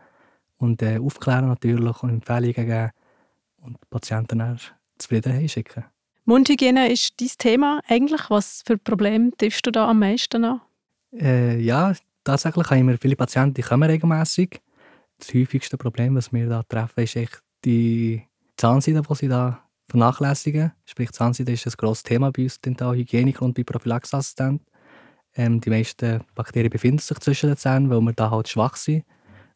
und 0.56 0.82
äh, 0.82 0.98
aufklären 0.98 1.48
natürlich 1.48 2.02
und 2.02 2.10
Empfehlungen 2.10 2.54
geben 2.54 2.90
und 3.58 3.90
Patienten 3.90 4.58
zufrieden 4.98 5.48
schicken. 5.48 5.84
Mundhygiene 6.24 6.90
ist 6.92 7.20
dein 7.20 7.28
Thema 7.36 7.80
eigentlich. 7.88 8.30
Was 8.30 8.62
für 8.64 8.78
Probleme 8.78 9.32
triffst 9.36 9.66
du 9.66 9.72
da 9.72 9.88
am 9.88 9.98
meisten 9.98 10.44
an? 10.44 10.60
Äh, 11.12 11.58
ja, 11.58 11.92
tatsächlich 12.22 12.70
haben 12.70 12.88
wir 12.88 12.98
viele 12.98 13.16
Patienten, 13.16 13.54
die 13.54 13.62
kommen 13.62 13.88
regelmäßig. 13.90 14.60
Das 15.18 15.34
häufigste 15.34 15.76
Problem, 15.76 16.14
das 16.14 16.32
wir 16.32 16.48
da 16.48 16.62
treffen, 16.62 17.00
ist 17.00 17.16
echt 17.16 17.42
die 17.64 18.22
Zahnseide, 18.56 19.02
die 19.02 19.14
sie 19.14 19.28
da 19.28 19.62
vernachlässigen. 19.88 20.72
Sprich, 20.84 21.10
Zahnseide 21.12 21.52
ist 21.52 21.66
ein 21.66 21.72
grosses 21.76 22.04
Thema 22.04 22.30
bei 22.30 22.44
uns 22.44 22.60
Dentalhygieniker 22.60 23.42
und 23.44 23.54
bei 23.54 23.64
Prophylaxeassistenten. 23.64 24.66
Ähm, 25.34 25.60
die 25.60 25.70
meisten 25.70 26.20
Bakterien 26.34 26.70
befinden 26.70 26.98
sich 26.98 27.18
zwischen 27.18 27.48
den 27.48 27.56
Zähnen, 27.56 27.90
weil 27.90 28.00
wir 28.00 28.12
da 28.12 28.30
halt 28.30 28.48
schwach 28.48 28.76
sind 28.76 29.04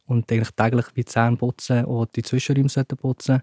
und 0.06 0.30
eigentlich 0.30 0.50
täglich 0.50 0.87
wie 0.94 1.04
Zähne 1.04 1.37
putzen 1.37 1.85
oder 1.85 2.11
die 2.14 2.23
Zwischenräume 2.23 2.68
putzen 2.68 3.35
sollten 3.35 3.42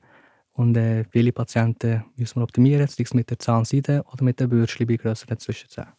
und 0.54 0.78
äh, 0.78 1.04
viele 1.06 1.32
Patienten 1.32 2.04
müssen 2.16 2.40
wir 2.40 2.44
optimieren, 2.44 2.88
sei 2.88 3.04
es 3.04 3.14
mit 3.14 3.30
der 3.30 3.40
Zahnseide 3.40 4.04
oder 4.12 4.24
mit 4.24 4.40
der 4.40 4.48
Bürstchen 4.48 4.88
bei 4.88 4.98
grösseren 4.98 5.40
Zwischenzähnen. 5.40 5.92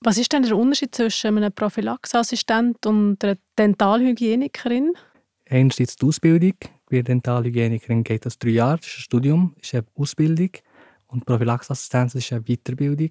Was 0.00 0.16
ist 0.16 0.32
denn 0.32 0.42
der 0.42 0.56
Unterschied 0.56 0.94
zwischen 0.94 1.36
einem 1.36 1.52
Prophylaxeassistent 1.52 2.86
und 2.86 3.24
einer 3.24 3.36
Dentalhygienikerin? 3.58 4.92
Einerseits 5.48 5.96
die 5.96 6.06
Ausbildung. 6.06 6.54
Bei 6.88 7.02
Dentalhygienikerin 7.02 8.04
geht 8.04 8.24
das 8.24 8.38
drei 8.38 8.50
Jahre, 8.50 8.78
das 8.78 8.86
ist 8.86 8.98
ein 8.98 9.02
Studium, 9.02 9.54
das 9.56 9.68
ist 9.68 9.74
eine 9.74 9.86
Ausbildung. 9.96 10.50
Und 11.08 11.26
Prophylaxeassistenz 11.26 12.14
ist 12.14 12.32
eine 12.32 12.42
Weiterbildung, 12.42 13.10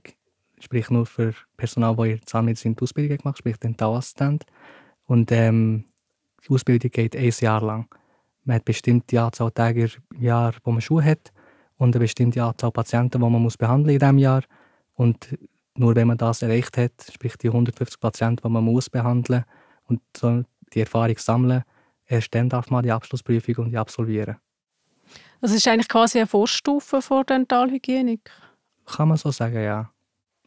sprich 0.59 0.89
nur 0.89 1.05
für 1.05 1.33
Personal, 1.57 1.95
das 1.95 2.07
in 2.07 2.21
Zahnmedizin 2.25 2.75
die 2.75 2.83
Ausbildung 2.83 3.17
gemacht 3.17 3.39
sprich 3.39 3.57
Dentalassistent. 3.57 4.45
Und 5.05 5.31
ähm, 5.31 5.85
die 6.47 6.53
Ausbildung 6.53 6.91
geht 6.91 7.15
ein 7.15 7.33
Jahr 7.39 7.61
lang. 7.61 7.87
Man 8.47 8.55
hat 8.55 8.61
eine 8.61 8.63
bestimmte 8.63 9.21
Anzahl 9.21 9.51
Tage 9.51 9.89
im 10.13 10.21
Jahr, 10.21 10.53
wo 10.63 10.71
man 10.71 10.79
Schuhe 10.79 11.03
hat 11.03 11.33
und 11.75 11.93
eine 11.93 11.99
bestimmte 12.03 12.41
Anzahl 12.41 12.71
Patienten, 12.71 13.19
die 13.21 13.29
man 13.29 13.41
muss 13.41 13.57
behandeln 13.57 13.95
in 13.95 13.99
diesem 13.99 14.17
Jahr. 14.17 14.41
Und 14.93 15.37
nur 15.75 15.93
wenn 15.97 16.07
man 16.07 16.17
das 16.17 16.41
erreicht 16.41 16.77
hat, 16.77 16.93
sprich 17.11 17.35
die 17.35 17.49
150 17.49 17.99
Patienten, 17.99 18.47
die 18.47 18.49
man 18.49 18.63
muss 18.63 18.89
behandeln 18.89 19.43
und 19.83 19.99
so 20.15 20.43
die 20.73 20.79
Erfahrung 20.79 21.17
sammeln, 21.17 21.63
erst 22.05 22.33
dann 22.33 22.47
darf 22.47 22.69
man 22.69 22.83
die 22.83 22.91
Abschlussprüfung 22.91 23.65
und 23.65 23.71
die 23.71 23.77
absolvieren. 23.77 24.37
Das 25.41 25.51
ist 25.51 25.67
eigentlich 25.67 25.89
quasi 25.89 26.17
eine 26.17 26.27
Vorstufe 26.27 27.01
vor 27.01 27.25
Dentalhygienik? 27.25 28.31
Kann 28.85 29.09
man 29.09 29.17
so 29.17 29.29
sagen, 29.31 29.61
ja. 29.61 29.91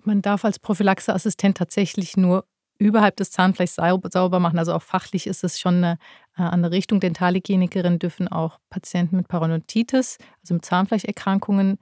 Man 0.05 0.23
darf 0.23 0.47
als 0.47 0.59
Prophylaxeassistent 0.59 1.59
tatsächlich 1.59 2.17
nur 2.17 2.47
überhalb 2.81 3.17
des 3.17 3.31
Zahnfleischs 3.31 3.77
sauber 3.77 4.41
machen. 4.41 4.59
Also 4.59 4.73
auch 4.73 4.83
fachlich 4.83 5.27
ist 5.27 5.45
es 5.45 5.61
schon 5.61 5.77
eine 5.77 5.99
äh, 6.37 6.43
andere 6.43 6.73
Richtung. 6.73 6.99
Dentalhygienikerinnen 6.99 7.99
dürfen 7.99 8.27
auch 8.27 8.59
Patienten 8.71 9.17
mit 9.17 9.29
Parodontitis, 9.29 10.19
also 10.43 10.55
mit 10.55 10.65
Zahnfleischerkrankungen, 10.65 11.79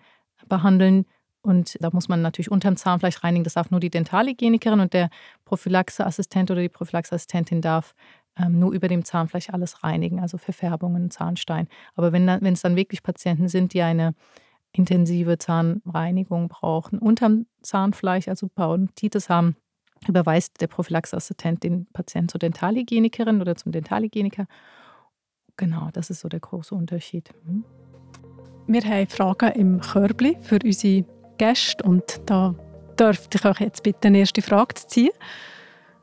behandeln. 0.49 1.07
Und 1.41 1.79
da 1.81 1.91
muss 1.93 2.09
man 2.09 2.21
natürlich 2.21 2.51
unterm 2.51 2.77
Zahnfleisch 2.77 3.23
reinigen. 3.23 3.45
Das 3.45 3.55
darf 3.55 3.71
nur 3.71 3.81
die 3.81 3.91
Dentalhygienikerin 3.91 4.81
und 4.81 4.93
der 4.93 5.09
Prophylaxeassistent 5.45 6.51
oder 6.51 6.61
die 6.61 6.69
Prophylaxeassistentin 6.69 7.63
darf 7.63 7.95
ähm, 8.37 8.59
nur 8.59 8.73
über 8.73 8.89
dem 8.89 9.05
Zahnfleisch 9.05 9.51
alles 9.51 9.85
reinigen, 9.85 10.19
also 10.19 10.37
Verfärbungen, 10.37 11.11
Zahnstein. 11.11 11.69
Aber 11.95 12.13
wenn, 12.13 12.27
wenn 12.27 12.55
es 12.55 12.63
dann 12.63 12.75
wirklich 12.75 13.05
Patienten 13.05 13.49
sind, 13.49 13.73
die 13.73 13.83
eine 13.83 14.15
intensive 14.73 15.39
Zahnreinigung 15.39 16.49
brauchen, 16.49 16.99
unterm 16.99 17.47
Zahnfleisch, 17.63 18.27
also 18.27 18.49
Parodontitis 18.49 19.29
haben, 19.29 19.57
überweist 20.07 20.61
der 20.61 20.67
Prophylaxeassistent 20.67 21.63
den 21.63 21.87
Patienten 21.93 22.29
zur 22.29 22.39
Dentalhygienikerin 22.39 23.41
oder 23.41 23.57
zum 23.57 23.73
Dentalhygieniker. 23.73 24.47
Genau, 25.57 25.89
das 25.93 26.11
ist 26.11 26.21
so 26.21 26.29
der 26.29 26.41
große 26.41 26.75
Unterschied. 26.75 27.31
Mhm. 27.45 27.65
Wir 28.67 28.83
haben 28.83 29.09
Fragen 29.09 29.53
im 29.53 29.81
Körbli 29.81 30.37
für 30.43 30.59
unsere 30.63 31.05
Gäste 31.39 31.83
und 31.85 32.21
da 32.27 32.55
dürfte 32.99 33.39
ich 33.39 33.45
euch 33.45 33.61
jetzt 33.61 33.83
bitte 33.83 34.09
eine 34.09 34.19
erste 34.19 34.43
Frage 34.43 34.75
zu 34.75 34.87
ziehen. 34.87 35.13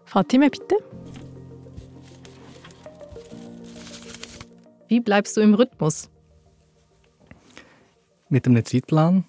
Fatime, 0.04 0.50
bitte. 0.50 0.76
Wie 4.88 5.00
bleibst 5.00 5.36
du 5.38 5.42
im 5.42 5.54
Rhythmus? 5.54 6.10
Mit 8.30 8.48
einem 8.48 8.66
Zeitplan. 8.66 9.26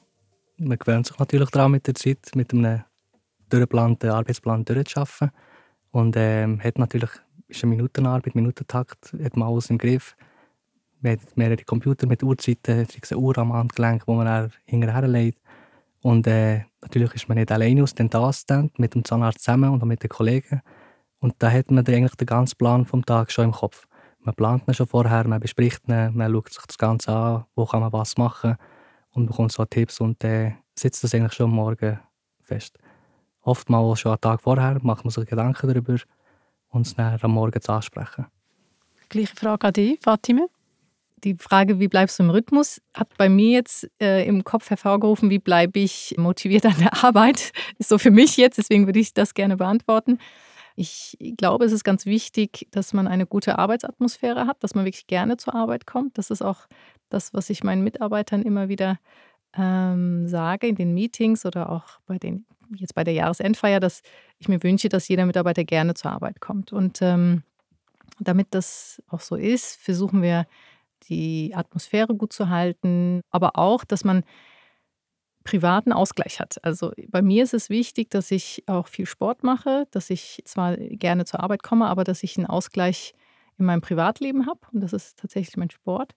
Man 0.59 0.79
gewöhnt 0.79 1.07
sich 1.07 1.19
natürlich 1.19 1.51
daran 1.51 1.73
mit 1.73 1.87
der 1.87 1.95
Zeit, 1.95 2.31
mit 2.35 2.53
einem 2.53 2.85
durchgeplanten 3.49 4.11
Arbeitsplan 4.11 4.65
durchzuarbeiten. 4.65 5.31
Und 5.91 6.17
ähm, 6.17 6.61
hat 6.62 6.79
natürlich 6.79 7.11
ist 7.49 7.62
eine 7.62 7.71
Minutenarbeit, 7.71 8.35
Minutentakt, 8.35 9.15
hat 9.23 9.37
man 9.37 9.49
alles 9.49 9.71
im 9.71 9.79
Griff. 9.79 10.17
Man 11.00 11.12
hat 11.12 11.37
mehrere 11.37 11.65
Computer 11.65 12.07
mit 12.07 12.23
Uhrzeiten, 12.23 12.85
sei 12.85 12.99
es 13.00 13.12
eine 13.12 13.21
Uhr 13.21 13.37
am 13.38 13.53
Handgelenk, 13.53 14.07
wo 14.07 14.15
man 14.15 14.26
dann 14.26 14.53
hinterher 14.65 15.07
legt. 15.07 15.41
Und 16.03 16.26
äh, 16.26 16.65
natürlich 16.83 17.15
ist 17.15 17.29
man 17.29 17.38
nicht 17.38 17.50
alleine 17.53 17.83
aus 17.83 17.95
dem 17.95 18.11
Assistent, 18.12 18.79
mit 18.79 18.95
dem 18.95 19.05
Zahnarzt 19.05 19.41
zusammen 19.41 19.71
und 19.71 19.85
mit 19.85 20.03
den 20.03 20.09
Kollegen. 20.09 20.62
Und 21.21 21.35
da 21.38 21.50
hat 21.50 21.71
man 21.71 21.87
eigentlich 21.87 22.15
den 22.17 22.26
ganzen 22.26 22.57
Plan 22.57 22.85
vom 22.85 23.05
Tag 23.05 23.31
schon 23.31 23.47
im 23.47 23.53
Kopf. 23.53 23.87
Man 24.21 24.35
plant 24.35 24.69
ihn 24.69 24.75
schon 24.75 24.87
vorher, 24.87 25.26
man 25.26 25.41
bespricht 25.41 25.88
ihn, 25.88 26.17
man 26.17 26.33
schaut 26.33 26.53
sich 26.53 26.67
das 26.67 26.79
Ganze 26.79 27.12
an, 27.12 27.45
wo 27.55 27.65
kann 27.65 27.81
man 27.81 27.93
was 27.93 28.17
machen 28.17 28.57
und 29.11 29.26
bekommt 29.26 29.53
so 29.53 29.65
Tipps 29.65 30.00
und 30.00 30.23
äh, 30.25 30.53
sitzt 30.75 31.03
das 31.05 31.15
eigentlich 31.15 31.33
schon 31.33 31.50
Morgen 31.50 32.00
fest 32.41 32.79
oftmals 33.47 34.00
schon 34.00 34.12
einen 34.12 34.21
Tag 34.21 34.43
vorher 34.43 34.79
macht 34.83 35.05
man 35.05 35.11
sich 35.11 35.26
Gedanken 35.26 35.69
darüber 35.69 35.97
und 36.71 36.87
es 36.87 36.95
dann 36.95 37.19
am 37.21 37.31
Morgen 37.33 37.61
zu 37.61 37.73
ansprechen. 37.73 38.26
Gleiche 39.09 39.35
Frage 39.35 39.67
an 39.69 39.73
dich, 39.73 39.99
Fatime. 40.03 40.49
Die 41.25 41.35
Frage, 41.35 41.81
wie 41.81 41.88
bleibst 41.88 42.19
du 42.19 42.25
im 42.25 42.31
Rhythmus, 42.31 42.81
hat 42.93 43.09
bei 43.17 43.29
mir 43.29 43.53
jetzt 43.53 43.88
äh, 44.00 44.26
im 44.26 44.45
Kopf 44.45 44.69
hervorgerufen, 44.69 45.31
wie 45.31 45.38
bleibe 45.38 45.79
ich 45.79 46.15
motiviert 46.19 46.67
an 46.67 46.76
der 46.79 47.03
Arbeit. 47.03 47.53
Ist 47.79 47.88
so 47.88 47.99
für 47.99 48.11
mich 48.11 48.37
jetzt, 48.37 48.59
deswegen 48.59 48.87
würde 48.87 48.99
ich 48.99 49.15
das 49.15 49.33
gerne 49.33 49.57
beantworten. 49.57 50.19
Ich 50.79 51.17
glaube, 51.38 51.65
es 51.65 51.73
ist 51.73 51.85
ganz 51.85 52.05
wichtig, 52.05 52.69
dass 52.71 52.93
man 52.93 53.09
eine 53.09 53.25
gute 53.25 53.59
Arbeitsatmosphäre 53.59 54.47
hat, 54.47 54.62
dass 54.62 54.75
man 54.75 54.85
wirklich 54.85 55.07
gerne 55.07 55.38
zur 55.38 55.55
Arbeit 55.55 55.87
kommt. 55.87 56.19
Das 56.19 56.31
ist 56.31 56.43
auch 56.43 56.67
das, 57.09 57.33
was 57.33 57.49
ich 57.49 57.65
meinen 57.65 57.83
Mitarbeitern 57.83 58.43
immer 58.43 58.69
wieder 58.69 58.99
ähm, 59.57 60.29
sage 60.29 60.67
in 60.67 60.75
den 60.75 60.93
Meetings 60.93 61.47
oder 61.47 61.71
auch 61.71 61.99
bei 62.07 62.19
den 62.19 62.45
jetzt 62.75 62.95
bei 62.95 63.05
der 63.05 63.15
Jahresendfeier, 63.15 63.81
dass 63.81 64.03
ich 64.39 64.49
mir 64.49 64.63
wünsche, 64.63 64.89
dass 64.89 65.09
jeder 65.09 65.27
Mitarbeiter 65.27 65.65
gerne 65.65 65.95
zur 65.95 66.13
Arbeit 66.13 66.41
kommt. 66.41 66.73
Und 66.73 67.01
ähm, 67.03 67.43
damit 68.19 68.49
das 68.51 69.03
auch 69.09 69.21
so 69.21 69.37
ist, 69.37 69.77
versuchen 69.77 70.23
wir 70.23 70.47
die 71.05 71.53
Atmosphäre 71.55 72.15
gut 72.15 72.33
zu 72.33 72.49
halten, 72.49 73.21
aber 73.31 73.57
auch, 73.57 73.85
dass 73.85 74.05
man 74.05 74.25
privaten 75.45 75.93
Ausgleich 75.93 76.41
hat. 76.41 76.63
Also 76.65 76.93
bei 77.09 77.23
mir 77.23 77.45
ist 77.45 77.55
es 77.55 77.71
wichtig, 77.71 78.11
dass 78.11 78.31
ich 78.31 78.65
auch 78.67 78.89
viel 78.89 79.07
Sport 79.07 79.45
mache, 79.45 79.87
dass 79.93 80.11
ich 80.11 80.43
zwar 80.45 80.77
gerne 80.77 81.25
zur 81.25 81.41
Arbeit 81.41 81.63
komme, 81.63 81.87
aber 81.87 82.05
dass 82.05 82.23
ich 82.23 82.37
einen 82.37 82.47
Ausgleich 82.47 83.15
in 83.59 83.65
meinem 83.65 83.81
Privatleben 83.81 84.47
habe 84.47 84.61
und 84.73 84.81
das 84.81 84.93
ist 84.93 85.19
tatsächlich 85.19 85.57
mein 85.57 85.71
Sport. 85.71 86.15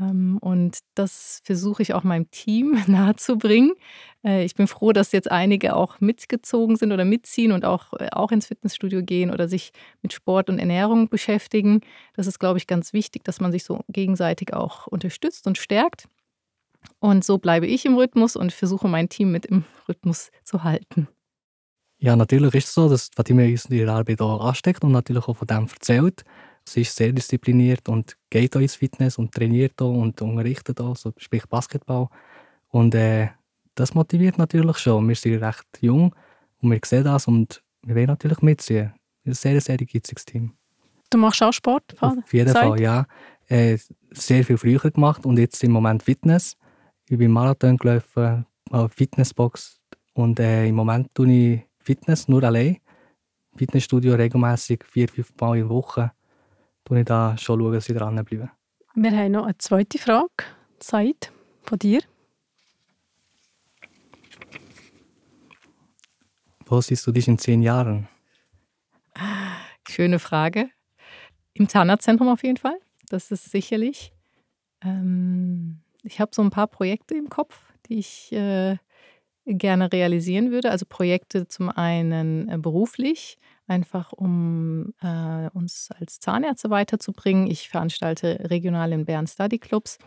Ähm, 0.00 0.38
und 0.38 0.78
das 0.94 1.40
versuche 1.44 1.82
ich 1.82 1.94
auch 1.94 2.04
meinem 2.04 2.30
Team 2.30 2.82
nahezubringen. 2.86 3.72
Äh, 4.24 4.44
ich 4.44 4.54
bin 4.54 4.66
froh, 4.66 4.92
dass 4.92 5.12
jetzt 5.12 5.30
einige 5.30 5.76
auch 5.76 6.00
mitgezogen 6.00 6.76
sind 6.76 6.92
oder 6.92 7.04
mitziehen 7.04 7.52
und 7.52 7.64
auch, 7.64 7.92
äh, 7.94 8.08
auch 8.12 8.32
ins 8.32 8.46
Fitnessstudio 8.46 9.02
gehen 9.02 9.30
oder 9.30 9.48
sich 9.48 9.72
mit 10.02 10.12
Sport 10.12 10.50
und 10.50 10.58
Ernährung 10.58 11.08
beschäftigen. 11.08 11.80
Das 12.14 12.26
ist, 12.26 12.38
glaube 12.38 12.58
ich, 12.58 12.66
ganz 12.66 12.92
wichtig, 12.92 13.24
dass 13.24 13.40
man 13.40 13.52
sich 13.52 13.64
so 13.64 13.80
gegenseitig 13.88 14.52
auch 14.54 14.86
unterstützt 14.86 15.46
und 15.46 15.58
stärkt. 15.58 16.08
Und 16.98 17.24
so 17.24 17.38
bleibe 17.38 17.66
ich 17.66 17.86
im 17.86 17.96
Rhythmus 17.96 18.36
und 18.36 18.52
versuche 18.52 18.88
mein 18.88 19.08
Team 19.08 19.32
mit 19.32 19.46
im 19.46 19.64
Rhythmus 19.88 20.30
zu 20.42 20.64
halten. 20.64 21.08
Ja, 21.98 22.16
natürlich 22.16 22.54
ist 22.54 22.68
es 22.68 22.74
so, 22.74 22.88
dass 22.88 23.10
Fatima 23.14 23.44
uns 23.44 23.66
in 23.66 23.76
ihrer 23.76 23.94
Arbeit 23.94 24.20
auch 24.20 24.44
ansteckt 24.44 24.84
und 24.84 24.92
natürlich 24.92 25.26
auch 25.26 25.36
von 25.36 25.46
dem 25.46 25.66
erzählt. 25.66 26.24
Sie 26.66 26.80
ist 26.80 26.96
sehr 26.96 27.12
diszipliniert 27.12 27.88
und 27.88 28.16
geht 28.30 28.56
auch 28.56 28.60
ins 28.60 28.76
Fitness 28.76 29.18
und 29.18 29.32
trainiert 29.32 29.80
auch 29.82 29.92
und 29.92 30.20
unterrichtet 30.22 30.80
auch, 30.80 30.96
so 30.96 31.12
sprich 31.18 31.46
Basketball. 31.46 32.08
Und 32.68 32.94
äh, 32.94 33.28
das 33.74 33.94
motiviert 33.94 34.38
natürlich 34.38 34.78
schon. 34.78 35.06
Wir 35.08 35.14
sind 35.14 35.42
recht 35.42 35.66
jung 35.80 36.14
und 36.60 36.70
wir 36.70 36.80
sehen 36.84 37.04
das 37.04 37.26
und 37.28 37.62
wir 37.82 37.94
wollen 37.94 38.06
natürlich 38.06 38.40
mitziehen. 38.40 38.92
Ein 39.26 39.34
sehr, 39.34 39.60
sehr 39.60 39.76
geiziges 39.76 40.24
Team. 40.24 40.52
Du 41.10 41.18
machst 41.18 41.42
auch 41.42 41.52
Sport? 41.52 41.94
Auf 42.00 42.32
jeden 42.32 42.52
Zeit? 42.52 42.62
Fall, 42.62 42.80
ja. 42.80 43.06
Äh, 43.46 43.78
sehr 44.10 44.44
viel 44.44 44.56
früher 44.56 44.78
gemacht 44.78 45.26
und 45.26 45.38
jetzt 45.38 45.62
im 45.62 45.72
Moment 45.72 46.02
Fitness. 46.02 46.56
Ich 47.08 47.18
bin 47.18 47.30
Marathon 47.30 47.76
gelaufen, 47.76 48.46
Fitnessbox 48.90 49.80
und 50.14 50.40
äh, 50.40 50.66
im 50.66 50.74
Moment 50.74 51.14
tue 51.14 51.30
ich 51.30 51.60
Fitness 51.78 52.26
nur 52.28 52.42
allein. 52.42 52.78
Fitnessstudio 53.56 54.14
regelmäßig 54.14 54.82
vier, 54.84 55.08
fünf 55.08 55.32
Mal 55.38 55.58
in 55.58 55.62
der 55.62 55.68
Woche 55.68 56.12
schaue 56.86 57.00
ich 57.00 57.04
da 57.06 57.36
schon, 57.38 57.60
schauen, 57.60 57.72
dass 57.72 57.88
ich 57.88 57.96
dranbleibe. 57.96 58.50
Wir 58.94 59.10
haben 59.10 59.32
noch 59.32 59.44
eine 59.44 59.58
zweite 59.58 59.98
Frage. 59.98 60.44
Said, 60.80 61.32
von 61.62 61.78
dir. 61.78 62.00
Wo 66.66 66.80
siehst 66.80 67.06
du 67.06 67.12
dich 67.12 67.28
in 67.28 67.38
zehn 67.38 67.62
Jahren? 67.62 68.08
Schöne 69.88 70.18
Frage. 70.18 70.70
Im 71.52 71.68
Zahnarztzentrum 71.68 72.28
auf 72.28 72.42
jeden 72.42 72.56
Fall. 72.56 72.78
Das 73.08 73.30
ist 73.30 73.50
sicherlich. 73.50 74.12
Ähm, 74.82 75.80
ich 76.02 76.20
habe 76.20 76.34
so 76.34 76.42
ein 76.42 76.50
paar 76.50 76.66
Projekte 76.66 77.14
im 77.14 77.28
Kopf, 77.28 77.60
die 77.88 77.98
ich 77.98 78.32
äh, 78.32 78.76
gerne 79.46 79.92
realisieren 79.92 80.50
würde. 80.50 80.70
Also 80.70 80.86
Projekte 80.88 81.46
zum 81.48 81.68
einen 81.68 82.48
äh, 82.48 82.58
beruflich, 82.58 83.38
einfach 83.66 84.12
um 84.12 84.94
äh, 85.00 85.48
uns 85.52 85.90
als 85.98 86.20
Zahnärzte 86.20 86.70
weiterzubringen. 86.70 87.46
Ich 87.46 87.68
veranstalte 87.68 88.46
regional 88.50 88.92
in 88.92 89.04
Bern 89.04 89.26
Study 89.26 89.58
Clubs. 89.58 89.98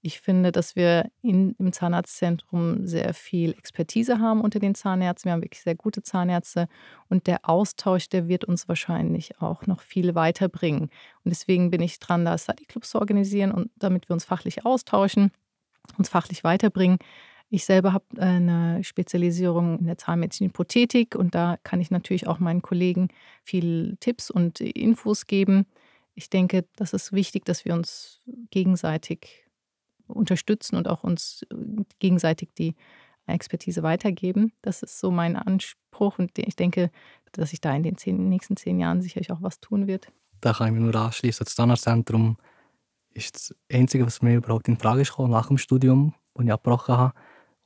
Ich 0.00 0.20
finde, 0.20 0.52
dass 0.52 0.76
wir 0.76 1.10
in, 1.22 1.56
im 1.58 1.72
Zahnarztzentrum 1.72 2.86
sehr 2.86 3.14
viel 3.14 3.50
Expertise 3.52 4.20
haben 4.20 4.40
unter 4.40 4.60
den 4.60 4.76
Zahnärzten. 4.76 5.28
Wir 5.28 5.32
haben 5.32 5.42
wirklich 5.42 5.62
sehr 5.62 5.74
gute 5.74 6.02
Zahnärzte 6.02 6.68
und 7.08 7.26
der 7.26 7.48
Austausch, 7.48 8.08
der 8.08 8.28
wird 8.28 8.44
uns 8.44 8.68
wahrscheinlich 8.68 9.40
auch 9.40 9.66
noch 9.66 9.80
viel 9.80 10.14
weiterbringen. 10.14 10.82
Und 10.82 11.30
deswegen 11.30 11.70
bin 11.70 11.82
ich 11.82 11.98
dran, 11.98 12.24
da 12.24 12.38
Study 12.38 12.64
Clubs 12.64 12.90
zu 12.90 13.00
organisieren 13.00 13.50
und 13.50 13.70
damit 13.76 14.08
wir 14.08 14.14
uns 14.14 14.24
fachlich 14.24 14.64
austauschen, 14.64 15.32
uns 15.96 16.08
fachlich 16.08 16.44
weiterbringen. 16.44 16.98
Ich 17.50 17.64
selber 17.64 17.92
habe 17.94 18.04
eine 18.18 18.84
Spezialisierung 18.84 19.78
in 19.78 19.86
der 19.86 19.96
Zahnmedizin 19.96 20.50
Prothetik 20.50 21.14
und 21.14 21.34
da 21.34 21.56
kann 21.62 21.80
ich 21.80 21.90
natürlich 21.90 22.26
auch 22.26 22.38
meinen 22.38 22.60
Kollegen 22.60 23.08
viel 23.42 23.96
Tipps 24.00 24.30
und 24.30 24.60
Infos 24.60 25.26
geben. 25.26 25.66
Ich 26.14 26.28
denke, 26.28 26.66
das 26.76 26.92
ist 26.92 27.12
wichtig, 27.12 27.46
dass 27.46 27.64
wir 27.64 27.72
uns 27.72 28.20
gegenseitig 28.50 29.46
unterstützen 30.08 30.76
und 30.76 30.88
auch 30.88 31.04
uns 31.04 31.46
äh, 31.50 31.54
gegenseitig 32.00 32.50
die 32.58 32.74
Expertise 33.26 33.82
weitergeben. 33.82 34.52
Das 34.62 34.82
ist 34.82 34.98
so 34.98 35.10
mein 35.10 35.36
Anspruch 35.36 36.18
und 36.18 36.36
ich 36.38 36.56
denke, 36.56 36.90
dass 37.32 37.50
sich 37.50 37.60
da 37.60 37.74
in 37.74 37.82
den 37.82 37.96
zehn, 37.96 38.28
nächsten 38.28 38.56
zehn 38.56 38.78
Jahren 38.78 39.02
sicherlich 39.02 39.30
auch 39.30 39.42
was 39.42 39.60
tun 39.60 39.86
wird. 39.86 40.10
Da 40.40 40.52
kann 40.52 40.68
ich 40.68 40.74
mich 40.74 40.82
nur 40.82 40.94
anschließen. 40.94 41.44
Das 41.44 41.54
Zahnarztzentrum 41.54 42.36
ist 43.12 43.34
das 43.34 43.54
Einzige, 43.72 44.06
was 44.06 44.22
mir 44.22 44.36
überhaupt 44.36 44.68
in 44.68 44.78
Frage 44.78 45.02
kam 45.04 45.30
nach 45.30 45.48
dem 45.48 45.58
Studium, 45.58 46.14
das 46.34 46.44
ich 46.44 46.52
abgebrochen 46.52 46.96
habe. 46.96 47.14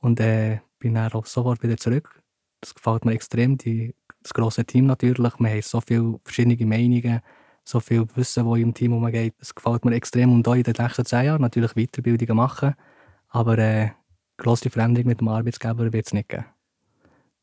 Und 0.03 0.19
äh, 0.19 0.59
bin 0.79 0.95
dann 0.95 1.13
auch 1.13 1.25
sofort 1.25 1.63
wieder 1.63 1.77
zurück. 1.77 2.21
Das 2.59 2.75
gefällt 2.75 3.05
mir 3.05 3.13
extrem, 3.13 3.57
die, 3.57 3.95
das 4.21 4.33
grosse 4.33 4.65
Team 4.65 4.85
natürlich. 4.85 5.39
Wir 5.39 5.49
haben 5.49 5.61
so 5.61 5.79
viele 5.79 6.19
verschiedene 6.25 6.65
Meinungen, 6.65 7.21
so 7.63 7.79
viel 7.79 8.05
Wissen, 8.15 8.45
das 8.45 8.59
im 8.59 8.73
Team 8.73 8.91
umgeht. 8.91 9.33
Das 9.39 9.55
gefällt 9.55 9.85
mir 9.85 9.95
extrem. 9.95 10.33
Und 10.33 10.45
auch 10.45 10.55
in 10.55 10.63
den 10.63 10.75
nächsten 10.77 11.05
zehn 11.05 11.25
Jahren 11.27 11.41
natürlich 11.41 11.73
Weiterbildungen 11.75 12.35
machen. 12.35 12.75
Aber 13.29 13.57
äh, 13.57 13.91
grosse 14.35 14.69
Veränderung 14.69 15.07
mit 15.07 15.21
dem 15.21 15.29
Arbeitsgeber 15.29 15.93
wird 15.93 16.05
es 16.05 16.11
nicht 16.11 16.27
geben. 16.27 16.45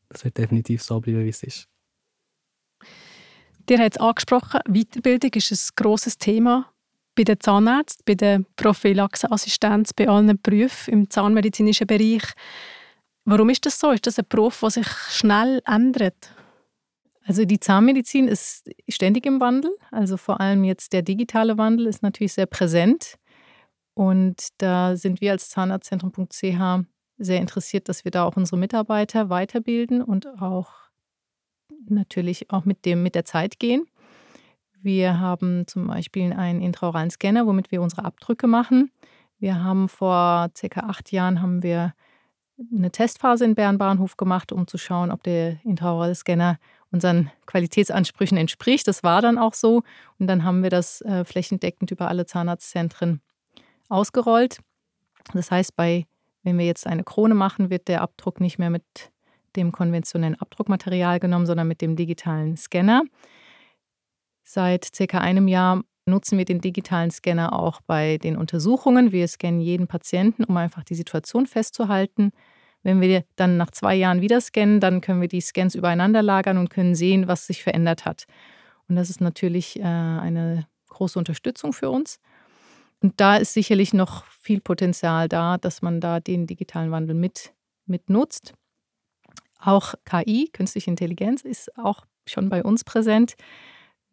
Das 0.09 0.23
wird 0.23 0.37
definitiv 0.37 0.83
so 0.83 1.01
bleiben, 1.01 1.25
wie 1.25 1.29
es 1.29 1.41
ist. 1.41 1.67
Dir 3.67 3.79
hat 3.79 3.93
es 3.93 3.99
angesprochen, 3.99 4.59
Weiterbildung 4.67 5.31
ist 5.33 5.51
ein 5.51 5.75
grosses 5.75 6.15
Thema 6.15 6.71
bei 7.15 7.23
den 7.23 7.39
Zahnärzten, 7.39 8.03
bei 8.05 8.15
der 8.15 8.41
Prophylaxeassistenz, 8.55 9.93
bei 9.93 10.07
allen 10.07 10.39
Berufen 10.41 10.93
im 10.93 11.09
zahnmedizinischen 11.09 11.87
Bereich. 11.87 12.23
Warum 13.25 13.49
ist 13.49 13.65
das 13.65 13.79
so? 13.79 13.91
Ist 13.91 14.07
das 14.07 14.19
ein 14.19 14.25
Beruf, 14.27 14.59
der 14.61 14.71
sich 14.71 14.87
schnell 14.87 15.61
ändert? 15.65 16.33
Also 17.25 17.45
die 17.45 17.59
Zahnmedizin 17.59 18.27
ist 18.27 18.69
ständig 18.89 19.25
im 19.25 19.39
Wandel. 19.39 19.71
Also 19.91 20.17
vor 20.17 20.41
allem 20.41 20.63
jetzt 20.63 20.93
der 20.93 21.03
digitale 21.03 21.57
Wandel 21.57 21.87
ist 21.87 22.01
natürlich 22.01 22.33
sehr 22.33 22.47
präsent. 22.47 23.15
Und 23.93 24.47
da 24.57 24.95
sind 24.95 25.21
wir 25.21 25.31
als 25.31 25.49
Zahnarztzentrum.ch 25.49 26.85
sehr 27.17 27.39
interessiert, 27.39 27.89
dass 27.89 28.03
wir 28.03 28.11
da 28.11 28.23
auch 28.23 28.35
unsere 28.35 28.57
Mitarbeiter 28.57 29.29
weiterbilden 29.29 30.01
und 30.01 30.27
auch 30.41 30.71
natürlich 31.87 32.51
auch 32.51 32.65
mit, 32.65 32.85
dem, 32.85 33.03
mit 33.03 33.15
der 33.15 33.25
Zeit 33.25 33.59
gehen. 33.59 33.85
Wir 34.83 35.19
haben 35.19 35.67
zum 35.67 35.87
Beispiel 35.87 36.33
einen 36.33 36.61
intraoralen 36.61 37.11
Scanner, 37.11 37.45
womit 37.45 37.71
wir 37.71 37.81
unsere 37.81 38.05
Abdrücke 38.05 38.47
machen. 38.47 38.91
Wir 39.39 39.63
haben 39.63 39.89
vor 39.89 40.49
circa 40.55 40.81
acht 40.81 41.11
Jahren 41.11 41.41
haben 41.41 41.63
wir 41.63 41.93
eine 42.75 42.91
Testphase 42.91 43.45
in 43.45 43.55
Bern 43.55 43.77
Bahnhof 43.77 44.17
gemacht, 44.17 44.51
um 44.51 44.67
zu 44.67 44.77
schauen, 44.77 45.11
ob 45.11 45.23
der 45.23 45.57
intraorale 45.63 46.15
Scanner 46.15 46.59
unseren 46.91 47.31
Qualitätsansprüchen 47.45 48.37
entspricht. 48.37 48.87
Das 48.87 49.03
war 49.03 49.21
dann 49.21 49.37
auch 49.37 49.53
so. 49.53 49.83
Und 50.19 50.27
dann 50.27 50.43
haben 50.43 50.63
wir 50.63 50.69
das 50.69 51.01
äh, 51.01 51.25
flächendeckend 51.25 51.91
über 51.91 52.07
alle 52.07 52.25
Zahnarztzentren 52.25 53.21
ausgerollt. 53.89 54.59
Das 55.33 55.51
heißt, 55.51 55.75
bei, 55.75 56.05
wenn 56.43 56.57
wir 56.57 56.65
jetzt 56.65 56.85
eine 56.87 57.03
Krone 57.03 57.35
machen, 57.35 57.69
wird 57.69 57.87
der 57.87 58.01
Abdruck 58.01 58.41
nicht 58.41 58.59
mehr 58.59 58.69
mit 58.69 58.83
dem 59.55 59.71
konventionellen 59.71 60.39
Abdruckmaterial 60.39 61.19
genommen, 61.19 61.45
sondern 61.45 61.67
mit 61.67 61.81
dem 61.81 61.95
digitalen 61.95 62.57
Scanner. 62.57 63.03
Seit 64.53 64.93
circa 64.93 65.19
einem 65.19 65.47
Jahr 65.47 65.81
nutzen 66.05 66.37
wir 66.37 66.43
den 66.43 66.59
digitalen 66.59 67.09
Scanner 67.09 67.57
auch 67.57 67.79
bei 67.87 68.17
den 68.17 68.35
Untersuchungen. 68.35 69.13
Wir 69.13 69.25
scannen 69.29 69.61
jeden 69.61 69.87
Patienten, 69.87 70.43
um 70.43 70.57
einfach 70.57 70.83
die 70.83 70.95
Situation 70.95 71.45
festzuhalten. 71.45 72.33
Wenn 72.83 72.99
wir 72.99 73.23
dann 73.37 73.55
nach 73.55 73.71
zwei 73.71 73.95
Jahren 73.95 74.19
wieder 74.19 74.41
scannen, 74.41 74.81
dann 74.81 74.99
können 74.99 75.21
wir 75.21 75.29
die 75.29 75.39
Scans 75.39 75.73
übereinander 75.73 76.21
lagern 76.21 76.57
und 76.57 76.69
können 76.69 76.95
sehen, 76.95 77.29
was 77.29 77.47
sich 77.47 77.63
verändert 77.63 78.03
hat. 78.03 78.25
Und 78.89 78.97
das 78.97 79.09
ist 79.09 79.21
natürlich 79.21 79.79
äh, 79.79 79.83
eine 79.83 80.67
große 80.89 81.17
Unterstützung 81.17 81.71
für 81.71 81.89
uns. 81.89 82.19
Und 82.99 83.21
da 83.21 83.37
ist 83.37 83.53
sicherlich 83.53 83.93
noch 83.93 84.25
viel 84.25 84.59
Potenzial 84.59 85.29
da, 85.29 85.59
dass 85.59 85.81
man 85.81 86.01
da 86.01 86.19
den 86.19 86.45
digitalen 86.45 86.91
Wandel 86.91 87.15
mit, 87.15 87.53
mit 87.85 88.09
nutzt. 88.09 88.53
Auch 89.61 89.93
KI, 90.03 90.49
künstliche 90.51 90.89
Intelligenz, 90.89 91.43
ist 91.43 91.77
auch 91.77 92.05
schon 92.27 92.49
bei 92.49 92.63
uns 92.63 92.83
präsent. 92.83 93.37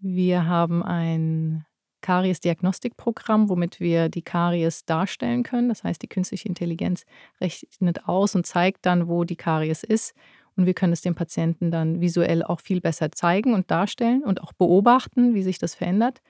Wir 0.01 0.47
haben 0.47 0.83
ein 0.83 1.65
Karies-Diagnostikprogramm, 2.03 3.49
womit 3.49 3.81
wir 3.81 4.09
die 4.09 4.23
Karies 4.23 4.85
darstellen 4.85 5.43
können. 5.43 5.69
Das 5.69 5.83
heißt, 5.83 6.01
die 6.01 6.09
künstliche 6.09 6.49
Intelligenz 6.49 7.05
rechnet 7.41 8.07
aus 8.07 8.35
und 8.37 8.47
zeigt 8.47 8.87
dann, 8.87 9.09
wo 9.09 9.25
die 9.25 9.37
Karies 9.37 9.83
ist. 9.83 10.15
Und 10.57 10.67
wir 10.67 10.75
können 10.75 10.93
es 10.93 11.01
dem 11.01 11.15
Patienten 11.15 11.71
dann 11.71 12.01
visuell 12.01 12.43
auch 12.43 12.61
viel 12.61 12.81
besser 12.81 13.11
zeigen 13.13 13.55
und 13.55 13.71
darstellen 13.71 14.23
und 14.25 14.43
auch 14.43 14.53
beobachten, 14.53 15.35
wie 15.35 15.43
sich 15.43 15.59
das 15.59 15.75
verändert. 15.75 16.21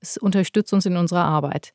Es 0.00 0.16
unterstützt 0.16 0.72
uns 0.72 0.86
in 0.86 0.96
unserer 0.96 1.24
Arbeit. 1.24 1.72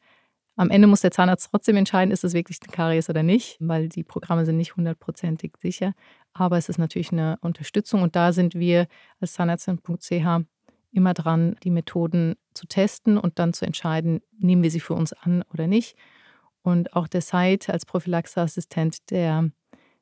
Am 0.56 0.70
Ende 0.70 0.88
muss 0.88 1.02
der 1.02 1.12
Zahnarzt 1.12 1.50
trotzdem 1.52 1.78
entscheiden, 1.78 2.12
ist 2.12 2.24
es 2.24 2.34
wirklich 2.34 2.60
eine 2.64 2.72
Karies 2.72 3.10
oder 3.10 3.24
nicht, 3.24 3.58
weil 3.60 3.90
die 3.90 4.04
Programme 4.04 4.46
sind 4.46 4.58
nicht 4.58 4.76
hundertprozentig 4.78 5.54
sicher. 5.62 5.94
Aber 6.34 6.58
es 6.58 6.70
ist 6.70 6.78
natürlich 6.78 7.12
eine 7.12 7.38
Unterstützung 7.42 8.02
und 8.04 8.16
da 8.16 8.32
sind 8.34 8.56
wir 8.56 8.88
als 9.20 9.34
Zahnärztin.ch 9.34 10.46
immer 10.94 11.14
dran, 11.14 11.56
die 11.64 11.72
Methoden 11.72 12.36
zu 12.54 12.68
testen 12.68 13.18
und 13.18 13.40
dann 13.40 13.54
zu 13.54 13.66
entscheiden, 13.66 14.22
nehmen 14.38 14.64
wir 14.64 14.72
sie 14.72 14.80
für 14.80 14.94
uns 14.94 15.14
an 15.14 15.44
oder 15.54 15.68
nicht. 15.68 15.96
Und 16.62 16.96
auch 16.96 17.08
der 17.08 17.22
Site 17.22 17.74
als 17.74 17.86
Prophylaxeassistent, 17.86 19.10
der 19.12 19.50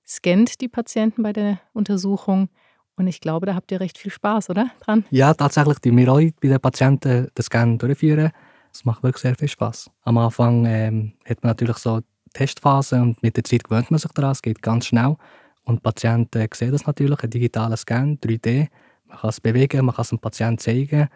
scannt 0.06 0.62
die 0.62 0.68
Patienten 0.68 1.24
bei 1.24 1.34
der 1.34 1.60
Untersuchung. 1.74 2.50
Und 2.96 3.08
ich 3.08 3.20
glaube, 3.20 3.46
da 3.46 3.56
habt 3.56 3.72
ihr 3.72 3.80
recht 3.80 3.98
viel 3.98 4.12
Spaß, 4.12 4.50
oder? 4.50 4.70
Dran? 4.82 5.06
Ja, 5.10 5.34
tatsächlich, 5.34 5.80
die 5.80 5.96
wir 5.96 6.12
auch 6.12 6.20
bei 6.20 6.48
den 6.48 6.60
Patienten 6.60 7.30
den 7.36 7.44
Scan 7.44 7.78
durchführen. 7.78 8.32
Das 8.72 8.86
macht 8.86 9.04
wirklich 9.04 9.22
sehr 9.22 9.36
viel 9.36 9.48
Spaß. 9.48 9.90
Am 10.04 10.18
Anfang 10.18 10.66
ähm, 10.66 11.14
hat 11.26 11.44
man 11.44 11.52
natürlich 11.52 11.78
so 11.78 12.02
Testphase 12.34 13.02
und 13.02 13.22
mit 13.24 13.36
der 13.36 13.44
Zeit 13.44 13.64
gewöhnt 13.64 13.92
man 13.92 14.00
sich 14.00 14.12
daran. 14.12 14.32
Es 14.32 14.42
geht 14.42 14.62
ganz 14.62 14.86
schnell. 14.86 15.16
Und 15.64 15.84
Patienten 15.84 16.48
sehen 16.54 16.72
das 16.72 16.86
natürlich, 16.86 17.24
ein 17.24 17.30
digitaler 17.30 17.78
Scan, 17.78 18.18
3D. 18.22 18.68
Man 19.12 19.20
kann 19.20 19.30
es 19.30 19.42
bewegen, 19.42 19.86
man 19.86 19.94
kann 19.94 20.04
es 20.04 20.10
dem 20.10 20.20
Patienten 20.20 20.58
zeigen. 20.58 21.10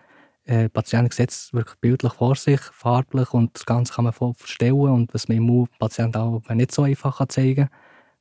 Äh, 0.44 0.64
der 0.64 0.70
Patient 0.70 1.14
sieht 1.14 1.32
es 1.32 1.54
wirklich 1.54 1.76
bildlich 1.80 2.14
vor 2.14 2.36
sich, 2.36 2.60
farblich 2.60 3.34
und 3.34 3.56
das 3.56 3.66
Ganze 3.66 3.94
kann 3.94 4.04
man 4.04 4.14
voll 4.14 4.34
verstellen 4.36 4.90
und 4.90 5.14
was 5.14 5.28
man 5.28 5.38
im 5.38 5.68
Patient 5.80 6.16
auch 6.18 6.42
nicht 6.50 6.72
so 6.72 6.84
einfach 6.84 7.26
zeigen 7.28 7.68
kann. 7.68 7.70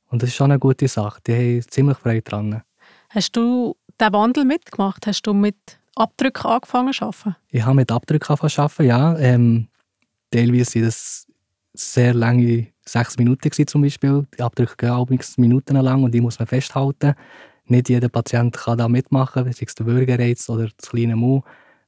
Und 0.09 0.23
das 0.23 0.29
ist 0.29 0.35
schon 0.35 0.51
eine 0.51 0.59
gute 0.59 0.87
Sache. 0.87 1.19
Die 1.27 1.33
haben 1.33 1.69
ziemlich 1.69 1.97
Freude 1.97 2.21
dran. 2.21 2.61
Hast 3.09 3.35
du 3.35 3.75
diesen 3.99 4.13
Wandel 4.13 4.45
mitgemacht? 4.45 5.05
Hast 5.07 5.23
du 5.23 5.33
mit 5.33 5.57
Abdrücken 5.95 6.45
angefangen 6.45 6.93
zu 6.93 7.05
arbeiten? 7.05 7.35
Ich 7.49 7.63
habe 7.63 7.75
mit 7.75 7.91
Abdrücken 7.91 8.29
angefangen 8.29 8.49
zu 8.49 8.61
arbeiten, 8.61 8.85
ja. 8.85 9.17
Ähm, 9.17 9.67
teilweise 10.31 10.79
waren 10.79 10.85
das 10.85 11.27
sehr 11.73 12.13
lange, 12.13 12.67
sechs 12.85 13.17
Minuten 13.17 13.67
zum 13.67 13.81
Beispiel. 13.81 14.25
Die 14.37 14.41
Abdrücke 14.41 14.75
gehen 14.77 14.91
auch 14.91 15.09
Minuten 15.37 15.75
lang 15.75 16.03
und 16.03 16.11
die 16.11 16.21
muss 16.21 16.39
man 16.39 16.47
festhalten 16.47 17.15
nicht 17.67 17.89
jeder 17.89 18.09
Patient 18.09 18.55
kann 18.55 18.77
da 18.77 18.87
mitmachen, 18.87 19.51
sei 19.51 19.65
es 19.65 19.75
der 19.75 19.85
Würgereiz 19.85 20.49
oder 20.49 20.69
das 20.77 20.89
kleine 20.89 21.15
Mu. 21.15 21.41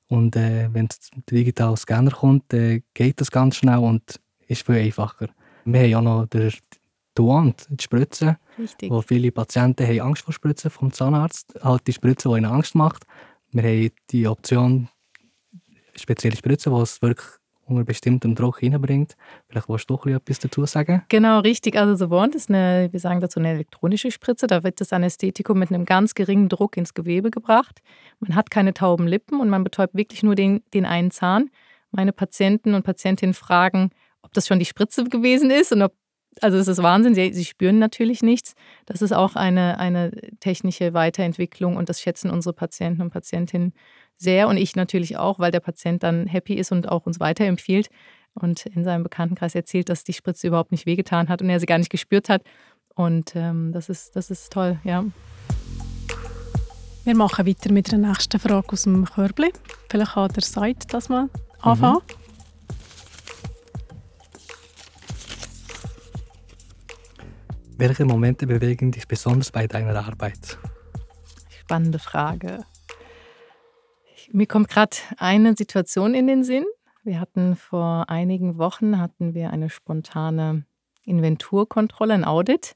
Und 0.07 0.35
äh, 0.35 0.69
wenn 0.71 0.87
der 0.87 1.23
digitale 1.29 1.77
Scanner 1.77 2.11
kommt, 2.11 2.53
äh, 2.53 2.81
geht 2.93 3.19
das 3.19 3.29
ganz 3.29 3.57
schnell 3.57 3.79
und 3.79 4.19
ist 4.47 4.65
viel 4.65 4.75
einfacher. 4.75 5.27
Wir 5.65 5.81
haben 5.81 5.89
ja 5.89 6.01
noch 6.01 6.25
den 6.27 6.53
Duant, 7.13 7.67
die 7.69 7.83
Spritze, 7.83 8.37
Richtig. 8.57 8.89
wo 8.89 9.01
viele 9.01 9.31
Patienten 9.31 9.85
haben 9.85 10.01
Angst 10.01 10.23
vor 10.23 10.33
Spritzen 10.33 10.71
vom 10.71 10.93
Zahnarzt. 10.93 11.55
Halt 11.61 11.85
die 11.87 11.93
Spritze, 11.93 12.29
die 12.29 12.37
ihnen 12.37 12.45
Angst 12.45 12.75
macht. 12.75 13.03
Wir 13.51 13.63
haben 13.63 13.91
die 14.11 14.27
Option 14.27 14.87
spezielle 15.95 16.35
Spritze, 16.35 16.69
die 16.69 16.75
es 16.77 17.01
wirklich 17.01 17.27
unter 17.67 17.83
bestimmtem 17.83 18.35
Druck 18.35 18.61
reinbringt. 18.61 19.15
Vielleicht 19.47 19.69
willst 19.69 19.89
du 19.89 19.95
doch 19.95 20.05
etwas 20.05 20.39
dazu 20.39 20.65
sagen? 20.65 21.03
Genau, 21.09 21.39
richtig. 21.39 21.77
Also 21.77 21.95
The 21.95 22.09
Wand 22.09 22.35
ist 22.35 22.49
eine, 22.49 22.89
wir 22.91 22.99
sagen 22.99 23.21
dazu 23.21 23.39
eine 23.39 23.49
elektronische 23.49 24.11
Spritze. 24.11 24.47
Da 24.47 24.63
wird 24.63 24.81
das 24.81 24.93
Anästhetikum 24.93 25.59
mit 25.59 25.71
einem 25.71 25.85
ganz 25.85 26.15
geringen 26.15 26.49
Druck 26.49 26.77
ins 26.77 26.93
Gewebe 26.93 27.31
gebracht. 27.31 27.81
Man 28.19 28.35
hat 28.35 28.49
keine 28.49 28.73
tauben 28.73 29.07
Lippen 29.07 29.39
und 29.39 29.49
man 29.49 29.63
betäubt 29.63 29.95
wirklich 29.95 30.23
nur 30.23 30.35
den, 30.35 30.63
den 30.73 30.85
einen 30.85 31.11
Zahn. 31.11 31.49
Meine 31.91 32.13
Patienten 32.13 32.73
und 32.73 32.83
Patientinnen 32.83 33.33
fragen, 33.33 33.91
ob 34.21 34.33
das 34.33 34.47
schon 34.47 34.59
die 34.59 34.65
Spritze 34.65 35.03
gewesen 35.03 35.51
ist 35.51 35.71
und 35.71 35.81
ob 35.81 35.93
also 36.41 36.57
es 36.57 36.67
ist 36.67 36.83
Wahnsinn, 36.83 37.15
sie, 37.15 37.33
sie, 37.33 37.45
spüren 37.45 37.79
natürlich 37.79 38.21
nichts. 38.21 38.53
Das 38.85 39.01
ist 39.01 39.11
auch 39.11 39.35
eine, 39.35 39.79
eine 39.79 40.11
technische 40.39 40.93
Weiterentwicklung 40.93 41.77
und 41.77 41.89
das 41.89 42.01
schätzen 42.01 42.29
unsere 42.29 42.53
Patienten 42.53 43.01
und 43.01 43.09
Patientinnen 43.09 43.73
sehr 44.17 44.47
und 44.47 44.57
ich 44.57 44.75
natürlich 44.75 45.17
auch, 45.17 45.39
weil 45.39 45.51
der 45.51 45.59
Patient 45.59 46.03
dann 46.03 46.27
happy 46.27 46.55
ist 46.55 46.71
und 46.71 46.89
auch 46.89 47.05
uns 47.05 47.19
weiterempfiehlt 47.19 47.89
und 48.33 48.65
in 48.65 48.83
seinem 48.83 49.03
Bekanntenkreis 49.03 49.55
erzählt, 49.55 49.89
dass 49.89 50.03
die 50.03 50.13
Spritze 50.13 50.47
überhaupt 50.47 50.71
nicht 50.71 50.85
wehgetan 50.85 51.29
hat 51.29 51.41
und 51.41 51.49
er 51.49 51.59
sie 51.59 51.65
gar 51.65 51.77
nicht 51.77 51.89
gespürt 51.89 52.29
hat. 52.29 52.43
Und 52.95 53.35
ähm, 53.35 53.71
das, 53.73 53.89
ist, 53.89 54.15
das 54.15 54.31
ist 54.31 54.51
toll, 54.51 54.79
ja. 54.83 55.05
Wir 57.03 57.15
machen 57.15 57.45
weiter 57.47 57.71
mit 57.71 57.91
der 57.91 57.99
nächsten 57.99 58.39
Frage 58.39 58.67
aus 58.69 58.83
dem 58.83 59.05
Körbli. 59.05 59.53
Vielleicht 59.89 60.13
kann 60.13 60.29
der 60.33 60.43
Seite 60.43 60.87
das 60.87 61.09
mal 61.09 61.29
anfangen. 61.61 62.01
Mhm. 62.01 62.27
Welche 67.77 68.05
Momente 68.05 68.47
bewegen 68.47 68.91
dich 68.91 69.07
besonders 69.07 69.51
bei 69.51 69.67
deiner 69.67 69.95
Arbeit? 69.95 70.57
Spannende 71.61 71.99
Frage. 71.99 72.65
Mir 74.31 74.47
kommt 74.47 74.67
gerade 74.67 74.97
eine 75.17 75.55
Situation 75.55 76.13
in 76.13 76.27
den 76.27 76.43
Sinn. 76.43 76.65
Wir 77.03 77.19
hatten 77.19 77.55
vor 77.55 78.09
einigen 78.09 78.57
Wochen 78.57 78.99
hatten 78.99 79.33
wir 79.33 79.51
eine 79.51 79.69
spontane 79.69 80.65
Inventurkontrolle, 81.05 82.13
ein 82.13 82.25
Audit. 82.25 82.75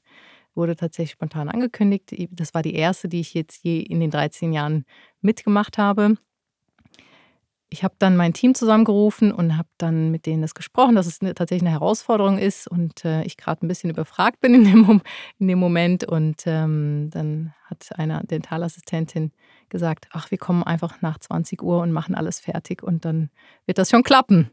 Wurde 0.54 0.76
tatsächlich 0.76 1.12
spontan 1.12 1.48
angekündigt. 1.48 2.14
Das 2.30 2.54
war 2.54 2.62
die 2.62 2.74
erste, 2.74 3.08
die 3.08 3.20
ich 3.20 3.34
jetzt 3.34 3.62
je 3.64 3.80
in 3.80 4.00
den 4.00 4.10
13 4.10 4.52
Jahren 4.52 4.84
mitgemacht 5.20 5.76
habe 5.76 6.16
ich 7.72 7.82
habe 7.82 7.94
dann 7.98 8.16
mein 8.16 8.34
Team 8.34 8.54
zusammengerufen 8.54 9.32
und 9.32 9.56
habe 9.56 9.68
dann 9.78 10.10
mit 10.10 10.26
denen 10.26 10.42
das 10.42 10.54
gesprochen, 10.54 10.94
dass 10.94 11.06
es 11.06 11.20
eine, 11.20 11.34
tatsächlich 11.34 11.66
eine 11.66 11.78
Herausforderung 11.78 12.38
ist 12.38 12.68
und 12.68 13.04
äh, 13.04 13.22
ich 13.24 13.36
gerade 13.36 13.64
ein 13.64 13.68
bisschen 13.68 13.90
überfragt 13.90 14.40
bin 14.40 14.54
in 14.54 14.64
dem, 14.64 15.00
in 15.38 15.48
dem 15.48 15.58
Moment. 15.58 16.04
Und 16.04 16.42
ähm, 16.46 17.08
dann 17.10 17.54
hat 17.64 17.88
eine 17.96 18.22
Dentalassistentin 18.24 19.32
gesagt, 19.72 20.06
ach, 20.12 20.30
wir 20.30 20.38
kommen 20.38 20.62
einfach 20.62 21.02
nach 21.02 21.18
20 21.18 21.60
Uhr 21.62 21.80
und 21.80 21.90
machen 21.90 22.14
alles 22.14 22.38
fertig 22.38 22.84
und 22.84 23.04
dann 23.04 23.30
wird 23.66 23.78
das 23.78 23.90
schon 23.90 24.04
klappen. 24.04 24.50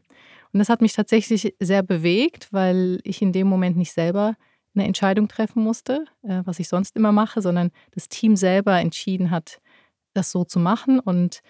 Und 0.52 0.58
das 0.58 0.68
hat 0.68 0.80
mich 0.80 0.94
tatsächlich 0.94 1.54
sehr 1.60 1.84
bewegt, 1.84 2.48
weil 2.52 2.98
ich 3.04 3.22
in 3.22 3.32
dem 3.32 3.46
Moment 3.46 3.76
nicht 3.76 3.92
selber 3.92 4.34
eine 4.74 4.84
Entscheidung 4.84 5.28
treffen 5.28 5.62
musste, 5.62 6.04
äh, 6.22 6.42
was 6.44 6.58
ich 6.58 6.68
sonst 6.68 6.96
immer 6.96 7.12
mache, 7.12 7.42
sondern 7.42 7.70
das 7.92 8.08
Team 8.08 8.34
selber 8.34 8.78
entschieden 8.80 9.30
hat, 9.30 9.60
das 10.12 10.32
so 10.32 10.44
zu 10.44 10.58
machen 10.58 10.98
und 10.98 11.40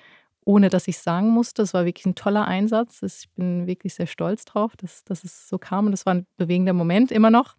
ohne 0.45 0.69
dass 0.69 0.89
ich 0.89 0.99
sagen 0.99 1.29
musste. 1.29 1.63
Es 1.63 1.75
war 1.75 1.85
wirklich 1.85 2.07
ein 2.07 2.15
toller 2.15 2.47
Einsatz. 2.47 3.03
Ich 3.03 3.29
bin 3.37 3.67
wirklich 3.67 3.95
sehr 3.95 4.07
stolz 4.07 4.45
drauf, 4.45 4.75
dass, 4.77 5.05
dass 5.05 5.23
es 5.23 5.49
so 5.49 5.59
kam. 5.59 5.87
Und 5.87 5.93
das 5.93 6.07
war 6.07 6.15
ein 6.15 6.27
bewegender 6.37 6.73
Moment 6.73 7.13
immer 7.13 7.31
noch. 7.31 7.57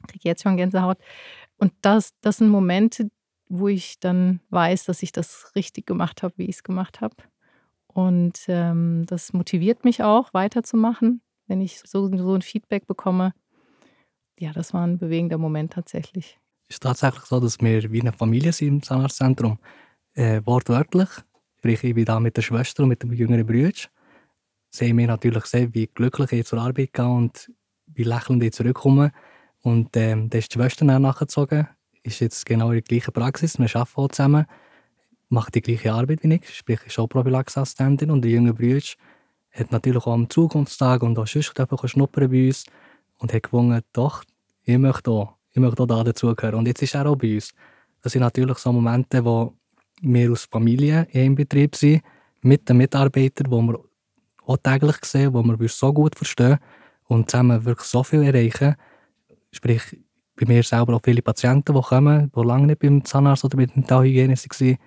Ich 0.00 0.12
kriege 0.12 0.28
jetzt 0.28 0.42
schon 0.42 0.56
Gänsehaut. 0.56 0.98
Und 1.58 1.72
das, 1.82 2.10
das 2.22 2.38
sind 2.38 2.48
Momente, 2.48 3.10
wo 3.48 3.68
ich 3.68 4.00
dann 4.00 4.40
weiß, 4.50 4.84
dass 4.84 5.02
ich 5.02 5.12
das 5.12 5.52
richtig 5.54 5.86
gemacht 5.86 6.22
habe, 6.22 6.34
wie 6.36 6.44
ich 6.44 6.56
es 6.56 6.62
gemacht 6.62 7.00
habe. 7.00 7.16
Und 7.86 8.40
ähm, 8.48 9.04
das 9.06 9.32
motiviert 9.32 9.84
mich 9.84 10.02
auch, 10.02 10.34
weiterzumachen, 10.34 11.20
wenn 11.46 11.60
ich 11.60 11.80
so, 11.80 12.08
so 12.16 12.34
ein 12.34 12.42
Feedback 12.42 12.86
bekomme. 12.86 13.32
Ja, 14.38 14.52
das 14.52 14.74
war 14.74 14.84
ein 14.84 14.98
bewegender 14.98 15.38
Moment 15.38 15.72
tatsächlich. 15.72 16.40
Es 16.68 16.76
ist 16.76 16.82
tatsächlich 16.82 17.24
so, 17.24 17.38
dass 17.38 17.60
wir 17.60 17.92
wie 17.92 18.00
eine 18.00 18.12
Familie 18.12 18.52
sind 18.52 18.68
im 18.68 18.82
Zahnarztzentrum. 18.82 19.58
Äh, 20.14 20.40
wortwörtlich 20.44 21.08
Sprich, 21.64 21.82
ich 21.82 21.94
bin 21.94 22.04
da 22.04 22.20
mit 22.20 22.36
der 22.36 22.42
Schwester 22.42 22.82
und 22.82 22.90
mit 22.90 23.02
dem 23.02 23.14
jüngeren 23.14 23.46
Bruder. 23.46 23.70
Sie 24.68 24.86
haben 24.86 24.96
mir 24.96 25.06
natürlich 25.06 25.44
gesehen, 25.44 25.72
wie 25.72 25.86
glücklich 25.86 26.30
ich 26.32 26.44
zur 26.44 26.60
Arbeit 26.60 26.92
gehe 26.92 27.06
und 27.06 27.50
wie 27.86 28.02
lächelnd 28.02 28.42
ich 28.42 28.52
zurückkomme. 28.52 29.12
Und 29.62 29.96
ähm, 29.96 30.28
dann 30.28 30.38
ist 30.40 30.52
die 30.52 30.58
Schwester 30.58 30.84
nachgezogen. 30.84 31.66
Ist 32.04 32.20
jetzt 32.20 32.44
genau 32.44 32.68
in 32.68 32.74
der 32.74 32.82
gleichen 32.82 33.12
Praxis. 33.12 33.58
Wir 33.58 33.64
arbeiten 33.74 34.00
auch 34.00 34.08
zusammen. 34.08 34.46
Macht 35.30 35.54
die 35.54 35.62
gleiche 35.62 35.92
Arbeit 35.92 36.22
wie 36.22 36.34
ich. 36.34 36.54
Sprich, 36.54 36.80
ist 36.86 36.98
auch 36.98 37.08
Prophylaxeassistentin. 37.08 38.10
Und 38.10 38.22
der 38.22 38.30
jüngere 38.30 38.52
Bruder 38.52 38.80
hat 39.52 39.72
natürlich 39.72 40.06
auch 40.06 40.12
am 40.12 40.28
Zukunftstag 40.28 41.02
und 41.02 41.18
auch 41.18 41.26
sonst 41.26 41.54
schnuppern 41.86 42.30
bei 42.30 42.46
uns. 42.48 42.66
Und 43.18 43.32
hat 43.32 43.44
gewonnen, 43.44 43.80
doch, 43.94 44.22
ich 44.64 44.76
möchte 44.76 45.10
auch, 45.10 45.34
ich 45.50 45.60
möchte 45.60 45.82
auch 45.82 45.86
da 45.86 46.04
dazugehören. 46.04 46.58
Und 46.58 46.68
jetzt 46.68 46.82
ist 46.82 46.94
er 46.94 47.06
auch 47.06 47.16
bei 47.16 47.36
uns. 47.36 47.54
Das 48.02 48.12
sind 48.12 48.20
natürlich 48.20 48.58
so 48.58 48.70
Momente, 48.70 49.24
wo 49.24 49.54
wir 50.02 50.30
als 50.30 50.44
Familie 50.44 51.06
im 51.12 51.34
Betrieb 51.34 51.74
sind, 51.74 52.02
mit 52.42 52.68
den 52.68 52.76
Mitarbeitern, 52.76 53.50
die 53.50 53.72
wir 53.72 53.80
auch 54.44 54.58
täglich 54.58 55.02
sehen, 55.04 55.32
die 55.32 55.60
wir 55.60 55.68
so 55.70 55.90
gut 55.90 56.16
verstehen 56.16 56.58
und 57.04 57.30
zusammen 57.30 57.64
wirklich 57.64 57.88
so 57.88 58.02
viel 58.02 58.22
erreichen. 58.24 58.74
Sprich, 59.50 59.82
bei 60.36 60.46
mir 60.46 60.62
selber 60.62 60.94
auch 60.94 61.00
viele 61.04 61.22
Patienten, 61.22 61.74
die 61.74 61.80
kommen, 61.80 62.30
die 62.34 62.40
lange 62.42 62.66
nicht 62.66 62.80
beim 62.80 63.04
Zahnarzt 63.04 63.44
oder 63.44 63.56
bei 63.56 63.66
der 63.66 63.74
Dentalhygiene 63.74 64.34
waren 64.34 64.78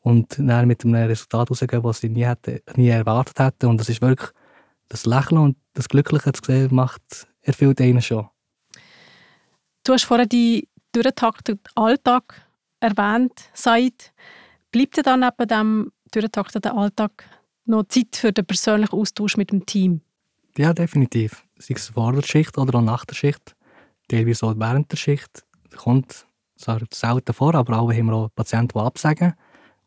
und 0.00 0.38
dann 0.38 0.68
mit 0.68 0.84
einem 0.84 0.94
Resultat 0.94 1.50
rausgehen, 1.50 1.82
das 1.82 2.00
sie 2.00 2.08
nie, 2.08 2.24
hätte, 2.24 2.62
nie 2.76 2.88
erwartet 2.88 3.38
hätten. 3.38 3.66
Und 3.66 3.78
das 3.78 3.88
ist 3.88 4.02
wirklich 4.02 4.30
das 4.88 5.06
Lächeln 5.06 5.38
und 5.38 5.56
das 5.72 5.88
Glückliche 5.88 6.32
zu 6.32 6.42
sehen, 6.44 6.74
macht, 6.74 7.26
erfüllt 7.42 7.80
einen 7.80 8.02
schon. 8.02 8.28
Du 9.82 9.92
hast 9.92 10.04
vorhin 10.04 10.28
die 10.28 10.68
durchgetakteten 10.92 11.60
Alltag 11.74 12.46
erwähnt, 12.80 13.32
Said. 13.54 14.12
Bleibt 14.70 14.96
dir 14.96 15.02
dann 15.02 15.20
neben 15.20 15.48
dem 15.48 15.92
durchgetakteten 16.12 16.72
Alltag 16.72 17.24
noch 17.64 17.84
Zeit 17.88 18.16
für 18.16 18.32
den 18.32 18.46
persönlichen 18.46 18.94
Austausch 18.94 19.36
mit 19.36 19.50
dem 19.50 19.64
Team? 19.64 20.02
Ja, 20.56 20.72
definitiv. 20.72 21.44
Sei 21.58 21.74
es 21.74 21.88
vor 21.88 22.12
der 22.12 22.22
Schicht 22.22 22.56
oder 22.58 22.78
auch 22.78 22.82
nach 22.82 23.04
der 23.04 23.14
Schicht. 23.14 23.53
Teilweise 24.08 24.46
auch 24.46 24.54
während 24.56 24.92
der 24.92 24.96
Schicht. 24.96 25.44
Das 25.70 25.80
kommt 25.80 26.26
zwar 26.56 26.80
selten 26.92 27.32
vor, 27.32 27.54
aber 27.54 27.78
auch 27.78 27.92
haben 27.92 28.06
wir 28.06 28.14
auch 28.14 28.28
Patienten, 28.34 28.78
die 28.78 28.84
absagen. 28.84 29.34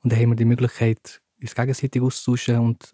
Und 0.04 0.12
dann 0.12 0.20
haben 0.20 0.30
wir 0.30 0.36
die 0.36 0.46
Möglichkeit, 0.46 1.22
uns 1.42 1.56
gegenseitig 1.56 2.02
auszutauschen 2.02 2.60
und 2.60 2.94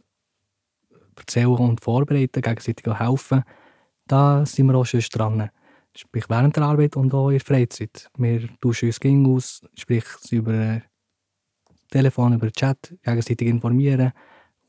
erzählen 1.15 1.47
und 1.47 1.81
vorbereiten, 1.81 2.41
gegenseitig 2.41 2.87
auch 2.87 2.99
helfen. 2.99 3.43
Da 4.07 4.45
sind 4.45 4.67
wir 4.67 4.75
auch 4.75 4.85
schon 4.85 5.01
dran. 5.11 5.49
Sprich 5.95 6.25
während 6.27 6.55
der 6.55 6.63
Arbeit 6.63 6.95
und 6.97 7.13
auch 7.13 7.29
in 7.29 7.37
der 7.37 7.45
Freizeit. 7.45 8.09
Wir 8.17 8.49
tauschen 8.59 8.89
uns 8.89 8.99
gegen 8.99 9.25
aus, 9.27 9.61
sprich 9.75 10.05
über 10.31 10.81
Telefon, 11.91 12.33
über 12.33 12.51
Chat 12.51 12.95
gegenseitig 13.03 13.47
informieren. 13.47 14.11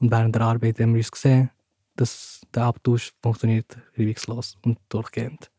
Und 0.00 0.10
während 0.10 0.34
der 0.34 0.42
Arbeit 0.42 0.78
haben 0.80 0.92
wir 0.92 0.98
uns 0.98 1.10
gesehen, 1.10 1.50
dass 1.96 2.42
der 2.54 2.64
Abtausch 2.64 3.12
funktioniert 3.22 3.78
reibungslos 3.96 4.58
und 4.62 4.78
durchgehend. 4.88 5.50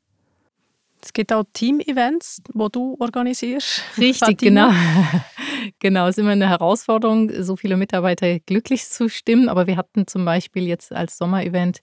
Es 1.01 1.13
gibt 1.13 1.31
auch 1.31 1.43
Team-Events, 1.53 2.41
die 2.47 2.67
du 2.71 2.97
organisierst. 2.99 3.83
Richtig, 3.97 4.39
genau. 4.39 4.71
genau, 5.79 6.07
es 6.07 6.17
ist 6.17 6.21
immer 6.21 6.31
eine 6.31 6.49
Herausforderung, 6.49 7.31
so 7.43 7.55
viele 7.55 7.77
Mitarbeiter 7.77 8.39
glücklich 8.39 8.85
zu 8.85 9.09
stimmen. 9.09 9.49
Aber 9.49 9.67
wir 9.67 9.77
hatten 9.77 10.07
zum 10.07 10.25
Beispiel 10.25 10.67
jetzt 10.67 10.91
als 10.91 11.17
Sommerevent 11.17 11.81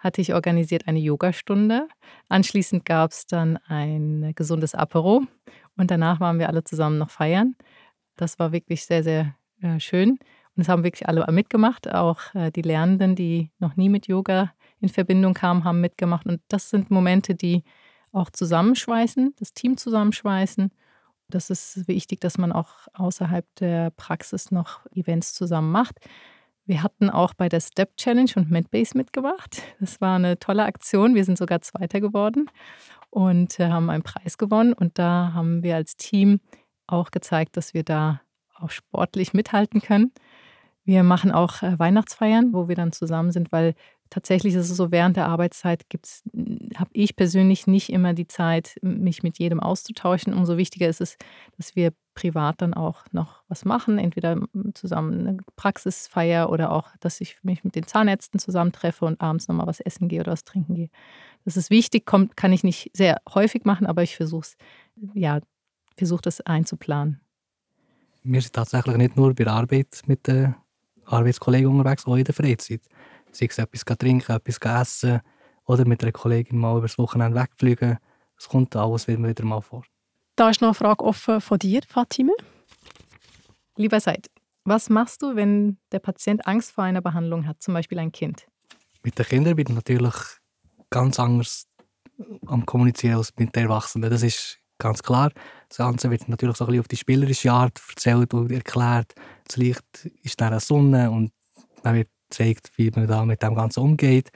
hatte 0.00 0.22
ich 0.22 0.32
organisiert 0.32 0.88
eine 0.88 0.98
Yogastunde. 0.98 1.86
Anschließend 2.28 2.84
gab 2.84 3.12
es 3.12 3.26
dann 3.26 3.58
ein 3.68 4.32
gesundes 4.34 4.74
Apero 4.74 5.24
und 5.76 5.90
danach 5.90 6.20
waren 6.20 6.38
wir 6.38 6.48
alle 6.48 6.64
zusammen 6.64 6.98
noch 6.98 7.10
feiern. 7.10 7.54
Das 8.16 8.38
war 8.38 8.50
wirklich 8.52 8.84
sehr, 8.84 9.02
sehr 9.02 9.34
äh, 9.60 9.78
schön. 9.78 10.18
Und 10.56 10.62
es 10.62 10.68
haben 10.68 10.84
wirklich 10.84 11.08
alle 11.08 11.24
mitgemacht. 11.30 11.92
Auch 11.92 12.34
äh, 12.34 12.50
die 12.50 12.62
Lernenden, 12.62 13.14
die 13.14 13.50
noch 13.58 13.76
nie 13.76 13.88
mit 13.88 14.08
Yoga 14.08 14.52
in 14.80 14.88
Verbindung 14.88 15.34
kamen, 15.34 15.64
haben 15.64 15.80
mitgemacht. 15.80 16.26
Und 16.26 16.40
das 16.48 16.70
sind 16.70 16.90
Momente, 16.90 17.34
die 17.34 17.62
auch 18.12 18.30
zusammenschweißen, 18.30 19.34
das 19.38 19.52
Team 19.52 19.76
zusammenschweißen. 19.76 20.70
Das 21.28 21.50
ist 21.50 21.86
wichtig, 21.86 22.20
dass 22.20 22.38
man 22.38 22.52
auch 22.52 22.88
außerhalb 22.92 23.46
der 23.56 23.90
Praxis 23.90 24.50
noch 24.50 24.84
Events 24.92 25.34
zusammen 25.34 25.70
macht. 25.70 25.98
Wir 26.66 26.82
hatten 26.82 27.10
auch 27.10 27.34
bei 27.34 27.48
der 27.48 27.60
Step 27.60 27.96
Challenge 27.96 28.30
und 28.36 28.50
Medbase 28.50 28.96
mitgemacht. 28.96 29.62
Das 29.80 30.00
war 30.00 30.16
eine 30.16 30.38
tolle 30.38 30.64
Aktion. 30.64 31.14
Wir 31.14 31.24
sind 31.24 31.38
sogar 31.38 31.60
Zweiter 31.60 32.00
geworden 32.00 32.50
und 33.10 33.58
äh, 33.58 33.68
haben 33.68 33.90
einen 33.90 34.02
Preis 34.02 34.38
gewonnen. 34.38 34.72
Und 34.72 34.98
da 34.98 35.32
haben 35.34 35.62
wir 35.62 35.76
als 35.76 35.96
Team 35.96 36.40
auch 36.86 37.10
gezeigt, 37.10 37.56
dass 37.56 37.74
wir 37.74 37.82
da 37.82 38.20
auch 38.54 38.70
sportlich 38.70 39.32
mithalten 39.32 39.80
können. 39.80 40.12
Wir 40.84 41.02
machen 41.02 41.32
auch 41.32 41.62
äh, 41.62 41.78
Weihnachtsfeiern, 41.78 42.52
wo 42.52 42.68
wir 42.68 42.76
dann 42.76 42.92
zusammen 42.92 43.32
sind, 43.32 43.52
weil 43.52 43.74
tatsächlich 44.10 44.54
ist 44.54 44.68
es 44.68 44.76
so, 44.76 44.90
während 44.90 45.16
der 45.16 45.28
Arbeitszeit 45.28 45.86
habe 46.76 46.90
ich 46.92 47.16
persönlich 47.16 47.66
nicht 47.66 47.90
immer 47.90 48.12
die 48.12 48.26
Zeit, 48.26 48.76
mich 48.82 49.22
mit 49.22 49.38
jedem 49.38 49.60
auszutauschen. 49.60 50.34
Umso 50.34 50.56
wichtiger 50.56 50.88
ist 50.88 51.00
es, 51.00 51.16
dass 51.56 51.76
wir 51.76 51.92
privat 52.14 52.60
dann 52.60 52.74
auch 52.74 53.04
noch 53.12 53.42
was 53.48 53.64
machen, 53.64 53.98
entweder 53.98 54.38
zusammen 54.74 55.26
eine 55.26 55.38
Praxisfeier 55.56 56.50
oder 56.50 56.72
auch, 56.72 56.88
dass 57.00 57.20
ich 57.20 57.38
mich 57.42 57.64
mit 57.64 57.76
den 57.76 57.86
Zahnärzten 57.86 58.38
zusammentreffe 58.38 59.04
und 59.04 59.20
abends 59.20 59.48
nochmal 59.48 59.66
was 59.66 59.80
essen 59.80 60.08
gehe 60.08 60.20
oder 60.20 60.32
was 60.32 60.44
trinken 60.44 60.74
gehe. 60.74 60.90
Das 61.44 61.56
ist 61.56 61.70
wichtig, 61.70 62.04
kommt, 62.04 62.36
kann 62.36 62.52
ich 62.52 62.64
nicht 62.64 62.90
sehr 62.92 63.22
häufig 63.32 63.64
machen, 63.64 63.86
aber 63.86 64.02
ich 64.02 64.16
versuche 64.16 64.42
es, 64.42 64.56
ja, 65.14 65.40
versuche 65.96 66.22
das 66.22 66.40
einzuplanen. 66.40 67.20
Wir 68.22 68.42
sind 68.42 68.54
tatsächlich 68.54 68.96
nicht 68.96 69.16
nur 69.16 69.34
bei 69.34 69.44
der 69.44 69.54
Arbeit 69.54 70.02
mit 70.06 70.26
den 70.26 70.54
Arbeitskollegen 71.06 71.70
unterwegs, 71.70 72.06
auch 72.06 72.16
in 72.16 72.24
der 72.24 72.34
Freizeit 72.34 72.82
sei 73.32 73.46
es 73.46 73.58
etwas 73.58 73.84
trinken, 73.84 74.32
etwas 74.32 74.58
essen 74.58 75.20
oder 75.64 75.86
mit 75.86 76.02
einer 76.02 76.12
Kollegin 76.12 76.58
mal 76.58 76.78
über 76.78 76.86
das 76.86 76.98
Wochenende 76.98 77.38
wegfliegen. 77.40 77.98
Es 78.38 78.48
kommt 78.48 78.74
alles 78.76 79.06
wieder 79.06 79.44
mal 79.44 79.60
vor. 79.60 79.84
Da 80.36 80.50
ist 80.50 80.60
noch 80.60 80.68
eine 80.68 80.74
Frage 80.74 81.04
offen 81.04 81.40
von 81.40 81.58
dir, 81.58 81.82
Fatime. 81.86 82.32
Lieber 83.76 84.00
Seid, 84.00 84.30
was 84.64 84.88
machst 84.88 85.22
du, 85.22 85.36
wenn 85.36 85.78
der 85.92 85.98
Patient 85.98 86.46
Angst 86.46 86.72
vor 86.72 86.84
einer 86.84 87.00
Behandlung 87.00 87.46
hat, 87.46 87.62
zum 87.62 87.74
Beispiel 87.74 87.98
ein 87.98 88.12
Kind? 88.12 88.46
Mit 89.02 89.18
den 89.18 89.26
Kindern 89.26 89.56
bin 89.56 89.66
ich 89.68 89.74
natürlich 89.74 90.14
ganz 90.90 91.18
anders 91.18 91.66
am 92.46 92.66
Kommunizieren 92.66 93.16
als 93.16 93.32
mit 93.36 93.54
den 93.54 93.64
Erwachsenen. 93.64 94.10
Das 94.10 94.22
ist 94.22 94.58
ganz 94.78 95.02
klar. 95.02 95.30
Das 95.68 95.78
Ganze 95.78 96.10
wird 96.10 96.28
natürlich 96.28 96.56
so 96.56 96.64
ein 96.64 96.68
bisschen 96.68 96.80
auf 96.80 96.88
die 96.88 96.96
spielerische 96.96 97.52
Art 97.52 97.80
erzählt 97.88 98.34
und 98.34 98.50
erklärt. 98.50 99.14
Das 99.46 99.56
Licht 99.56 100.10
ist 100.22 100.40
dann 100.40 100.52
eine 100.52 100.60
Sonne 100.60 101.10
und 101.10 101.32
man 101.82 101.94
wird 101.94 102.08
zeigt, 102.30 102.70
wie 102.76 102.90
man 102.90 103.06
da 103.06 103.24
mit 103.24 103.42
dem 103.42 103.54
Ganzen 103.54 103.80
umgeht. 103.80 104.30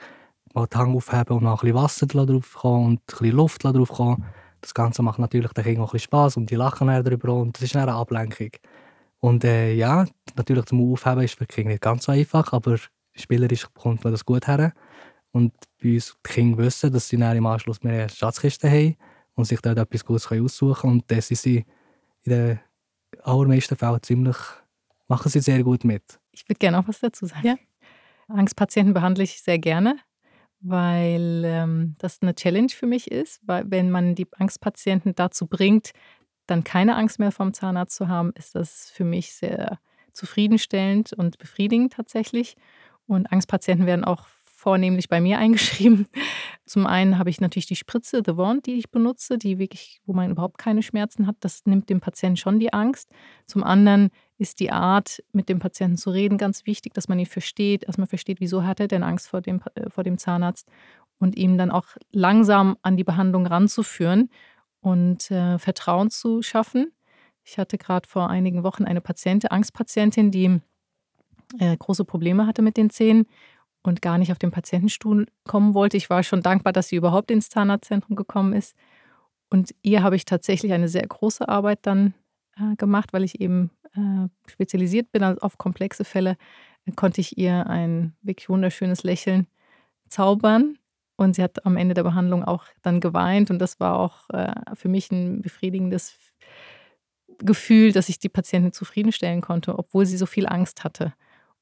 Mal 0.53 0.67
die 0.67 0.77
Hand 0.77 0.95
aufheben 0.95 1.37
und 1.37 1.43
noch 1.43 1.63
ein 1.63 1.67
bisschen 1.67 1.75
Wasser 1.75 2.07
drauf 2.07 2.53
kommen 2.53 2.85
und 2.85 2.99
ein 2.99 3.05
bisschen 3.05 3.35
Luft 3.35 3.63
drauf 3.63 3.89
kommen. 3.89 4.25
Das 4.61 4.73
Ganze 4.73 5.03
macht 5.03 5.19
natürlich 5.19 5.51
den 5.53 5.63
Kindern 5.63 5.83
auch 5.83 5.89
ein 5.89 5.91
bisschen 5.93 6.05
Spass 6.05 6.37
und 6.37 6.49
die 6.49 6.55
lachen 6.55 6.87
dann 6.87 7.03
darüber 7.03 7.33
und 7.33 7.55
das 7.55 7.63
ist 7.63 7.75
eine 7.75 7.93
Ablenkung. 7.93 8.51
Und 9.19 9.43
äh, 9.43 9.73
ja, 9.73 10.05
natürlich 10.35 10.65
zum 10.65 10.91
Aufheben 10.91 11.23
ist 11.23 11.37
für 11.37 11.45
die 11.45 11.53
Kinder 11.53 11.71
nicht 11.71 11.81
ganz 11.81 12.05
so 12.05 12.11
einfach, 12.11 12.53
aber 12.53 12.77
spielerisch 13.13 13.67
kommt 13.73 14.03
man 14.03 14.13
das 14.13 14.25
gut 14.25 14.47
her. 14.47 14.73
Und 15.31 15.53
bei 15.81 15.95
uns 15.95 16.15
die 16.25 16.31
Kinder 16.31 16.57
wissen, 16.57 16.93
dass 16.93 17.09
sie 17.09 17.17
dann 17.17 17.35
im 17.35 17.45
Anschluss 17.45 17.83
mehr 17.83 18.01
eine 18.01 18.09
Schatzkiste 18.09 18.69
haben 18.69 18.95
und 19.35 19.45
sich 19.45 19.59
dort 19.61 19.77
etwas 19.77 20.05
Gutes 20.05 20.31
aussuchen 20.31 20.81
können. 20.81 20.93
Und 20.93 21.11
das 21.11 21.27
sind 21.27 21.37
sie 21.37 21.65
in 22.23 22.31
den 22.31 22.59
allermeisten 23.23 23.75
Fällen 23.75 24.01
ziemlich, 24.01 24.37
machen 25.07 25.29
sie 25.29 25.39
sehr 25.39 25.63
gut 25.63 25.83
mit. 25.83 26.03
Ich 26.31 26.47
würde 26.47 26.59
gerne 26.59 26.79
auch 26.79 26.87
was 26.87 26.99
dazu 26.99 27.25
sagen. 27.25 27.45
Ja. 27.45 27.55
Angstpatienten 28.27 28.93
behandle 28.93 29.23
ich 29.23 29.41
sehr 29.41 29.59
gerne, 29.59 29.97
weil 30.59 31.43
ähm, 31.45 31.95
das 31.99 32.21
eine 32.21 32.35
Challenge 32.35 32.69
für 32.69 32.87
mich 32.87 33.11
ist, 33.11 33.41
weil 33.45 33.69
wenn 33.69 33.91
man 33.91 34.15
die 34.15 34.27
Angstpatienten 34.37 35.15
dazu 35.15 35.47
bringt, 35.47 35.91
dann 36.47 36.63
keine 36.63 36.95
Angst 36.95 37.19
mehr 37.19 37.31
vom 37.31 37.53
Zahnarzt 37.53 37.95
zu 37.95 38.07
haben, 38.07 38.31
ist 38.35 38.55
das 38.55 38.89
für 38.91 39.03
mich 39.03 39.33
sehr 39.33 39.79
zufriedenstellend 40.13 41.13
und 41.13 41.37
befriedigend 41.37 41.93
tatsächlich. 41.93 42.55
Und 43.07 43.31
Angstpatienten 43.31 43.85
werden 43.85 44.05
auch 44.05 44.27
vornehmlich 44.43 45.09
bei 45.09 45.21
mir 45.21 45.37
eingeschrieben. 45.39 46.07
Zum 46.65 46.87
einen 46.87 47.19
habe 47.19 47.29
ich 47.29 47.41
natürlich 47.41 47.67
die 47.67 47.75
Spritze, 47.75 48.23
The 48.25 48.37
Wand, 48.37 48.65
die 48.65 48.73
ich 48.73 48.89
benutze, 48.89 49.37
die 49.37 49.59
wirklich, 49.59 50.01
wo 50.05 50.13
man 50.13 50.31
überhaupt 50.31 50.57
keine 50.57 50.81
Schmerzen 50.81 51.27
hat. 51.27 51.35
Das 51.41 51.65
nimmt 51.65 51.89
dem 51.89 52.01
Patienten 52.01 52.37
schon 52.37 52.59
die 52.59 52.73
Angst. 52.73 53.11
Zum 53.45 53.63
anderen 53.63 54.09
ist 54.37 54.59
die 54.59 54.71
Art, 54.71 55.23
mit 55.31 55.49
dem 55.49 55.59
Patienten 55.59 55.97
zu 55.97 56.09
reden, 56.09 56.37
ganz 56.37 56.65
wichtig, 56.65 56.93
dass 56.93 57.07
man 57.07 57.19
ihn 57.19 57.25
versteht, 57.25 57.87
dass 57.87 57.97
man 57.97 58.07
versteht, 58.07 58.39
wieso 58.39 58.63
hat 58.63 58.79
er 58.79 58.87
denn 58.87 59.03
Angst 59.03 59.29
vor 59.29 59.41
dem, 59.41 59.61
äh, 59.75 59.89
vor 59.89 60.03
dem 60.03 60.17
Zahnarzt 60.17 60.67
und 61.19 61.37
ihm 61.37 61.57
dann 61.57 61.71
auch 61.71 61.85
langsam 62.11 62.77
an 62.81 62.97
die 62.97 63.03
Behandlung 63.03 63.47
ranzuführen 63.47 64.29
und 64.81 65.31
äh, 65.31 65.57
Vertrauen 65.57 66.09
zu 66.09 66.41
schaffen. 66.41 66.91
Ich 67.43 67.57
hatte 67.57 67.77
gerade 67.77 68.07
vor 68.07 68.29
einigen 68.29 68.63
Wochen 68.63 68.85
eine 68.85 69.01
Patientin, 69.01 69.51
Angstpatientin, 69.51 70.31
die 70.31 70.59
äh, 71.59 71.77
große 71.77 72.05
Probleme 72.05 72.47
hatte 72.47 72.61
mit 72.61 72.75
den 72.75 72.89
Zähnen 72.89 73.27
und 73.83 74.01
gar 74.01 74.17
nicht 74.17 74.31
auf 74.31 74.39
den 74.39 74.51
Patientenstuhl 74.51 75.27
kommen 75.45 75.73
wollte. 75.73 75.95
Ich 75.95 76.09
war 76.09 76.23
schon 76.23 76.41
dankbar, 76.41 76.73
dass 76.73 76.89
sie 76.89 76.95
überhaupt 76.95 77.31
ins 77.31 77.49
Zahnarztzentrum 77.49 78.15
gekommen 78.15 78.53
ist. 78.53 78.75
Und 79.49 79.75
ihr 79.83 80.01
habe 80.03 80.15
ich 80.15 80.25
tatsächlich 80.25 80.73
eine 80.73 80.89
sehr 80.89 81.05
große 81.05 81.47
Arbeit 81.47 81.79
dann 81.83 82.13
äh, 82.57 82.75
gemacht, 82.77 83.13
weil 83.13 83.23
ich 83.23 83.39
eben 83.39 83.69
äh, 83.95 84.27
spezialisiert 84.49 85.11
bin 85.11 85.23
auf 85.23 85.57
komplexe 85.57 86.03
Fälle, 86.03 86.37
äh, 86.85 86.91
konnte 86.91 87.21
ich 87.21 87.37
ihr 87.37 87.67
ein 87.67 88.15
wirklich 88.21 88.49
wunderschönes 88.49 89.03
Lächeln 89.03 89.47
zaubern. 90.07 90.77
Und 91.17 91.35
sie 91.35 91.43
hat 91.43 91.65
am 91.65 91.77
Ende 91.77 91.93
der 91.93 92.03
Behandlung 92.03 92.43
auch 92.43 92.65
dann 92.81 92.99
geweint. 92.99 93.49
Und 93.49 93.59
das 93.59 93.79
war 93.79 93.99
auch 93.99 94.29
äh, 94.31 94.53
für 94.73 94.89
mich 94.89 95.11
ein 95.11 95.41
befriedigendes 95.41 96.17
Gefühl, 97.39 97.91
dass 97.91 98.09
ich 98.09 98.19
die 98.19 98.29
Patientin 98.29 98.73
zufriedenstellen 98.73 99.41
konnte, 99.41 99.77
obwohl 99.77 100.05
sie 100.05 100.17
so 100.17 100.25
viel 100.25 100.47
Angst 100.47 100.83
hatte. 100.83 101.13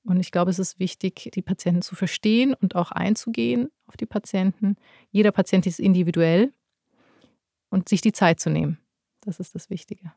Und 0.06 0.20
ich 0.20 0.32
glaube, 0.32 0.52
es 0.52 0.60
ist 0.60 0.80
wichtig, 0.80 1.30
die 1.34 1.42
Patienten 1.42 1.82
zu 1.82 1.96
verstehen 1.96 2.54
und 2.54 2.76
auch 2.76 2.92
einzugehen 2.92 3.70
auf 3.88 3.96
die 3.96 4.06
Patienten. 4.06 4.76
Jeder 5.12 5.32
Patient 5.32 5.66
ist 5.66 5.80
individuell 5.80 6.52
und 7.70 7.88
sich 7.90 8.02
die 8.02 8.12
Zeit 8.12 8.40
zu 8.40 8.50
nehmen. 8.50 8.80
Das 9.22 9.40
ist 9.40 9.56
das 9.56 9.70
Wichtige. 9.70 10.12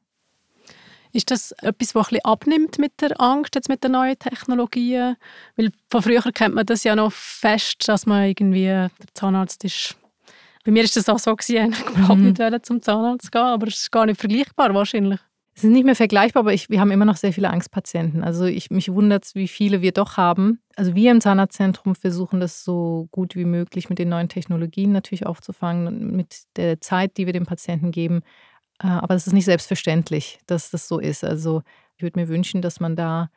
Ist 1.16 1.30
das 1.30 1.52
etwas, 1.62 1.94
was 1.94 2.12
ein 2.12 2.20
abnimmt 2.24 2.78
mit 2.78 3.00
der 3.00 3.20
Angst, 3.20 3.54
jetzt 3.54 3.68
mit 3.68 3.82
den 3.82 3.92
neuen 3.92 4.18
Technologien? 4.18 5.16
Weil 5.56 5.70
von 5.90 6.02
früher 6.02 6.20
kennt 6.32 6.54
man 6.54 6.66
das 6.66 6.84
ja 6.84 6.94
noch 6.94 7.12
fest, 7.12 7.88
dass 7.88 8.04
man 8.04 8.26
irgendwie, 8.26 8.64
der 8.64 8.90
Zahnarzt 9.14 9.64
ist 9.64 9.96
bei 10.66 10.72
mir 10.72 10.82
war 10.82 10.90
das 10.92 11.08
auch 11.08 11.18
so, 11.20 11.34
gewesen, 11.36 11.72
ich 11.78 11.96
überhaupt 11.96 12.18
mhm. 12.18 12.34
nicht 12.50 12.66
zum 12.66 12.82
Zahnarzt 12.82 13.30
gehen, 13.30 13.40
aber 13.40 13.68
es 13.68 13.82
ist 13.82 13.92
gar 13.92 14.04
nicht 14.04 14.18
vergleichbar 14.20 14.74
wahrscheinlich. 14.74 15.20
Es 15.54 15.64
ist 15.64 15.70
nicht 15.70 15.86
mehr 15.86 15.96
vergleichbar, 15.96 16.40
aber 16.40 16.52
ich, 16.52 16.68
wir 16.68 16.80
haben 16.80 16.90
immer 16.90 17.06
noch 17.06 17.16
sehr 17.16 17.32
viele 17.32 17.48
Angstpatienten. 17.48 18.22
Also 18.22 18.44
ich, 18.44 18.70
mich 18.70 18.92
wundert 18.92 19.24
es, 19.24 19.34
wie 19.34 19.48
viele 19.48 19.80
wir 19.80 19.92
doch 19.92 20.18
haben. 20.18 20.60
Also 20.74 20.94
wir 20.94 21.12
im 21.12 21.22
Zahnarztzentrum 21.22 21.94
versuchen 21.94 22.40
das 22.40 22.62
so 22.62 23.08
gut 23.10 23.36
wie 23.36 23.46
möglich 23.46 23.88
mit 23.88 23.98
den 23.98 24.10
neuen 24.10 24.28
Technologien 24.28 24.92
natürlich 24.92 25.24
aufzufangen 25.24 25.86
und 25.86 26.12
mit 26.14 26.42
der 26.56 26.80
Zeit, 26.82 27.16
die 27.16 27.24
wir 27.24 27.32
dem 27.32 27.46
Patienten 27.46 27.90
geben. 27.90 28.22
Äh, 28.82 28.88
aber 28.88 29.14
es 29.14 29.26
ist 29.26 29.32
nicht 29.32 29.44
selbstverständlich, 29.44 30.38
dass 30.46 30.70
das 30.70 30.88
so 30.88 30.98
ist. 30.98 31.24
Also 31.24 31.62
ich 31.96 32.02
würde 32.02 32.20
mir 32.20 32.28
wünschen, 32.28 32.62
dass 32.62 32.80
man 32.80 32.96
da 32.96 33.30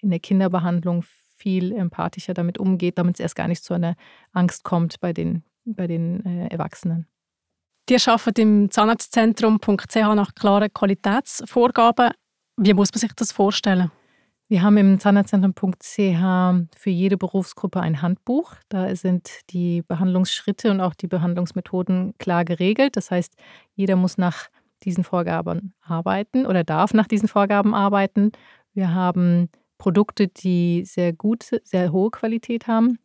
in 0.00 0.10
der 0.10 0.20
Kinderbehandlung 0.20 1.04
viel 1.36 1.72
empathischer 1.72 2.34
damit 2.34 2.58
umgeht, 2.58 2.98
damit 2.98 3.16
es 3.16 3.20
erst 3.20 3.36
gar 3.36 3.48
nicht 3.48 3.64
zu 3.64 3.74
einer 3.74 3.96
Angst 4.32 4.64
kommt 4.64 5.00
bei 5.00 5.12
den, 5.12 5.42
bei 5.64 5.86
den 5.86 6.24
äh, 6.24 6.48
Erwachsenen. 6.48 7.06
Die 7.88 7.96
arbeiten 8.06 8.40
im 8.40 8.70
Zahnarztzentrum.ch 8.70 9.96
nach 10.14 10.34
klaren 10.34 10.72
Qualitätsvorgaben. 10.72 12.10
Wie 12.56 12.74
muss 12.74 12.92
man 12.92 13.00
sich 13.00 13.12
das 13.14 13.32
vorstellen? 13.32 13.90
Wir 14.48 14.62
haben 14.62 14.76
im 14.76 14.98
Zahnarztzentrum.ch 14.98 15.86
für 16.76 16.90
jede 16.90 17.16
Berufsgruppe 17.16 17.80
ein 17.80 18.02
Handbuch. 18.02 18.54
Da 18.68 18.94
sind 18.94 19.30
die 19.50 19.82
Behandlungsschritte 19.82 20.70
und 20.70 20.80
auch 20.80 20.94
die 20.94 21.06
Behandlungsmethoden 21.06 22.14
klar 22.18 22.44
geregelt. 22.44 22.96
Das 22.96 23.10
heißt, 23.10 23.34
jeder 23.74 23.96
muss 23.96 24.18
nach 24.18 24.48
diesen 24.84 25.04
Vorgaben 25.04 25.74
arbeiten 25.82 26.46
oder 26.46 26.64
darf 26.64 26.94
nach 26.94 27.06
diesen 27.06 27.28
Vorgaben 27.28 27.74
arbeiten. 27.74 28.32
Wir 28.74 28.94
haben 28.94 29.48
Produkte, 29.78 30.28
die 30.28 30.84
sehr 30.84 31.12
gute, 31.12 31.60
sehr 31.64 31.92
hohe 31.92 32.10
Qualität 32.10 32.66
haben. 32.66 32.98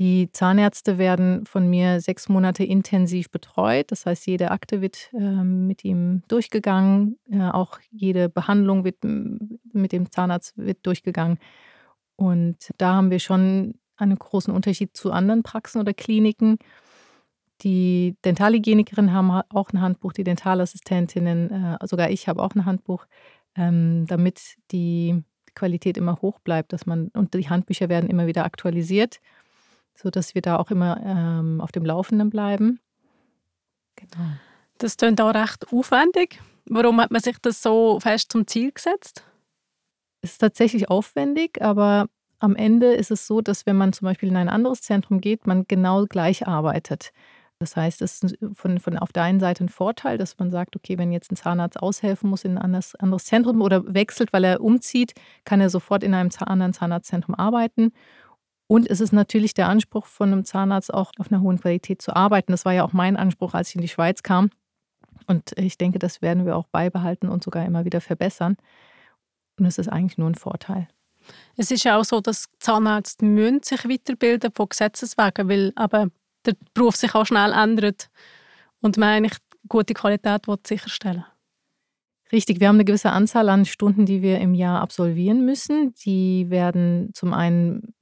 Die 0.00 0.28
Zahnärzte 0.32 0.98
werden 0.98 1.46
von 1.46 1.70
mir 1.70 2.00
sechs 2.00 2.28
Monate 2.28 2.64
intensiv 2.64 3.30
betreut. 3.30 3.92
Das 3.92 4.06
heißt, 4.06 4.26
jede 4.26 4.50
Akte 4.50 4.80
wird 4.80 5.10
äh, 5.12 5.44
mit 5.44 5.84
ihm 5.84 6.22
durchgegangen. 6.26 7.16
Äh, 7.30 7.42
auch 7.42 7.78
jede 7.92 8.28
Behandlung 8.28 8.82
wird 8.82 9.04
mit 9.04 9.92
dem 9.92 10.10
Zahnarzt 10.10 10.54
wird 10.56 10.84
durchgegangen. 10.84 11.38
Und 12.16 12.70
da 12.78 12.94
haben 12.94 13.10
wir 13.10 13.20
schon 13.20 13.74
einen 13.96 14.18
großen 14.18 14.52
Unterschied 14.52 14.96
zu 14.96 15.12
anderen 15.12 15.44
Praxen 15.44 15.80
oder 15.80 15.94
Kliniken. 15.94 16.58
Die 17.64 18.16
Dentalhygienikerinnen 18.24 19.12
haben 19.12 19.30
auch 19.30 19.72
ein 19.72 19.80
Handbuch, 19.80 20.12
die 20.12 20.24
Dentalassistentinnen, 20.24 21.50
äh, 21.80 21.86
sogar 21.86 22.10
ich 22.10 22.28
habe 22.28 22.42
auch 22.42 22.54
ein 22.54 22.66
Handbuch, 22.66 23.06
ähm, 23.56 24.06
damit 24.06 24.56
die 24.70 25.24
Qualität 25.54 25.96
immer 25.96 26.20
hoch 26.20 26.40
bleibt, 26.40 26.72
dass 26.72 26.84
man 26.86 27.08
und 27.08 27.34
die 27.34 27.48
Handbücher 27.48 27.88
werden 27.88 28.10
immer 28.10 28.26
wieder 28.26 28.44
aktualisiert 28.44 29.20
sodass 29.94 30.34
wir 30.34 30.42
da 30.42 30.56
auch 30.56 30.70
immer 30.70 31.00
ähm, 31.04 31.60
auf 31.60 31.72
dem 31.72 31.84
Laufenden 31.84 32.30
bleiben. 32.30 32.80
Genau. 33.96 34.32
Das 34.78 34.96
klingt 34.96 35.20
auch 35.20 35.34
recht 35.34 35.72
aufwendig. 35.72 36.40
Warum 36.66 37.00
hat 37.00 37.10
man 37.10 37.20
sich 37.20 37.38
das 37.40 37.62
so 37.62 38.00
fest 38.00 38.32
zum 38.32 38.46
Ziel 38.46 38.72
gesetzt? 38.72 39.24
Es 40.20 40.32
ist 40.32 40.38
tatsächlich 40.38 40.88
aufwendig, 40.88 41.62
aber 41.62 42.06
am 42.38 42.56
Ende 42.56 42.94
ist 42.94 43.10
es 43.10 43.26
so, 43.26 43.40
dass 43.40 43.66
wenn 43.66 43.76
man 43.76 43.92
zum 43.92 44.06
Beispiel 44.06 44.30
in 44.30 44.36
ein 44.36 44.48
anderes 44.48 44.82
Zentrum 44.82 45.20
geht, 45.20 45.46
man 45.46 45.66
genau 45.68 46.06
gleich 46.06 46.46
arbeitet. 46.46 47.12
Das 47.60 47.76
heißt, 47.76 48.02
es 48.02 48.22
ist 48.22 48.38
von, 48.52 48.78
von 48.80 48.98
auf 48.98 49.12
der 49.12 49.22
einen 49.22 49.40
Seite 49.40 49.64
ein 49.64 49.68
Vorteil, 49.68 50.18
dass 50.18 50.38
man 50.38 50.50
sagt, 50.50 50.76
okay, 50.76 50.98
wenn 50.98 51.12
jetzt 51.12 51.30
ein 51.30 51.36
Zahnarzt 51.36 51.80
aushelfen 51.80 52.28
muss 52.28 52.44
in 52.44 52.52
ein 52.52 52.58
anderes, 52.58 52.94
anderes 52.96 53.24
Zentrum 53.24 53.62
oder 53.62 53.94
wechselt, 53.94 54.32
weil 54.32 54.44
er 54.44 54.60
umzieht, 54.60 55.14
kann 55.44 55.60
er 55.60 55.70
sofort 55.70 56.02
in 56.02 56.14
einem 56.14 56.30
anderen 56.40 56.72
Zahnarztzentrum 56.72 57.34
arbeiten. 57.34 57.92
Und 58.66 58.90
es 58.90 59.00
ist 59.00 59.12
natürlich 59.12 59.54
der 59.54 59.68
Anspruch 59.68 60.06
von 60.06 60.32
einem 60.32 60.44
Zahnarzt, 60.44 60.92
auch 60.92 61.12
auf 61.18 61.30
einer 61.30 61.42
hohen 61.42 61.60
Qualität 61.60 62.02
zu 62.02 62.16
arbeiten. 62.16 62.52
Das 62.52 62.64
war 62.64 62.72
ja 62.72 62.84
auch 62.84 62.92
mein 62.92 63.16
Anspruch, 63.16 63.54
als 63.54 63.68
ich 63.68 63.76
in 63.76 63.82
die 63.82 63.88
Schweiz 63.88 64.22
kam. 64.22 64.50
Und 65.26 65.52
ich 65.56 65.78
denke, 65.78 65.98
das 65.98 66.22
werden 66.22 66.46
wir 66.46 66.56
auch 66.56 66.66
beibehalten 66.66 67.28
und 67.28 67.44
sogar 67.44 67.64
immer 67.64 67.84
wieder 67.84 68.00
verbessern. 68.00 68.56
Und 69.58 69.66
es 69.66 69.78
ist 69.78 69.88
eigentlich 69.88 70.18
nur 70.18 70.28
ein 70.28 70.34
Vorteil. 70.34 70.88
Es 71.56 71.70
ist 71.70 71.84
ja 71.84 71.98
auch 71.98 72.04
so, 72.04 72.20
dass 72.20 72.48
Zahnärzte 72.58 73.24
sich 73.62 73.88
weiterbilden 73.88 74.52
von 74.52 74.68
Gesetzes 74.68 75.16
wegen, 75.16 75.48
weil 75.48 75.72
aber 75.76 76.08
der 76.46 76.54
Beruf 76.74 76.96
sich 76.96 77.14
auch 77.14 77.26
schnell 77.26 77.52
ändert 77.52 78.08
und 78.80 78.96
man 78.96 79.08
eigentlich 79.10 79.38
gute 79.68 79.94
Qualität 79.94 80.42
sicherstellen 80.66 81.24
Richtig, 82.32 82.58
wir 82.58 82.68
haben 82.68 82.76
eine 82.76 82.84
gewisse 82.84 83.10
Anzahl 83.10 83.48
an 83.48 83.64
Stunden, 83.64 84.06
die 84.06 84.22
wir 84.22 84.40
im 84.40 84.54
Jahr 84.54 84.80
absolvieren 84.80 85.44
müssen. 85.44 85.94
Die 86.04 86.50
werden 86.50 87.10
zum 87.12 87.32
einen 87.32 87.94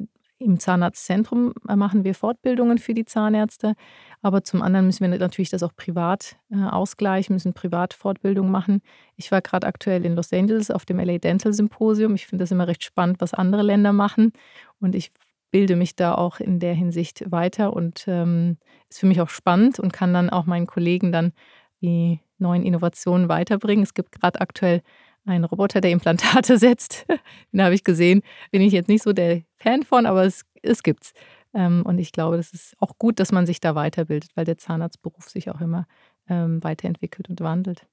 im 0.42 0.58
Zahnarztzentrum 0.58 1.52
machen 1.64 2.04
wir 2.04 2.14
Fortbildungen 2.14 2.78
für 2.78 2.94
die 2.94 3.04
Zahnärzte, 3.04 3.74
aber 4.22 4.42
zum 4.42 4.60
anderen 4.60 4.86
müssen 4.86 5.08
wir 5.08 5.18
natürlich 5.18 5.50
das 5.50 5.62
auch 5.62 5.74
privat 5.76 6.36
äh, 6.50 6.56
ausgleichen, 6.56 7.34
müssen 7.34 7.54
Privatfortbildungen 7.54 8.50
machen. 8.50 8.80
Ich 9.16 9.30
war 9.30 9.40
gerade 9.40 9.66
aktuell 9.66 10.04
in 10.04 10.14
Los 10.14 10.32
Angeles 10.32 10.70
auf 10.70 10.84
dem 10.84 10.98
LA 10.98 11.18
Dental 11.18 11.52
Symposium. 11.52 12.14
Ich 12.14 12.26
finde 12.26 12.42
das 12.42 12.50
immer 12.50 12.66
recht 12.66 12.82
spannend, 12.84 13.20
was 13.20 13.34
andere 13.34 13.62
Länder 13.62 13.92
machen 13.92 14.32
und 14.80 14.94
ich 14.94 15.12
bilde 15.52 15.76
mich 15.76 15.94
da 15.94 16.14
auch 16.14 16.40
in 16.40 16.58
der 16.58 16.74
Hinsicht 16.74 17.30
weiter 17.30 17.72
und 17.72 18.04
ähm, 18.08 18.56
ist 18.88 18.98
für 18.98 19.06
mich 19.06 19.20
auch 19.20 19.28
spannend 19.28 19.78
und 19.78 19.92
kann 19.92 20.12
dann 20.12 20.30
auch 20.30 20.46
meinen 20.46 20.66
Kollegen 20.66 21.12
dann 21.12 21.32
die 21.80 22.20
neuen 22.38 22.64
Innovationen 22.64 23.28
weiterbringen. 23.28 23.84
Es 23.84 23.94
gibt 23.94 24.12
gerade 24.12 24.40
aktuell 24.40 24.82
einen 25.24 25.44
Roboter, 25.44 25.80
der 25.80 25.92
Implantate 25.92 26.58
setzt. 26.58 27.06
Den 27.52 27.62
habe 27.62 27.74
ich 27.74 27.84
gesehen. 27.84 28.22
Bin 28.50 28.62
ich 28.62 28.72
jetzt 28.72 28.88
nicht 28.88 29.02
so 29.02 29.12
der 29.12 29.42
Fan 29.58 29.84
von, 29.84 30.06
aber 30.06 30.24
es, 30.24 30.44
es 30.62 30.82
gibt's. 30.82 31.12
Ähm, 31.54 31.82
und 31.84 31.98
ich 31.98 32.12
glaube, 32.12 32.38
das 32.38 32.52
ist 32.52 32.74
auch 32.80 32.98
gut, 32.98 33.20
dass 33.20 33.30
man 33.30 33.46
sich 33.46 33.60
da 33.60 33.74
weiterbildet, 33.74 34.30
weil 34.34 34.44
der 34.44 34.58
Zahnarztberuf 34.58 35.28
sich 35.28 35.50
auch 35.50 35.60
immer 35.60 35.86
ähm, 36.28 36.64
weiterentwickelt 36.64 37.28
und 37.28 37.40
wandelt. 37.40 37.86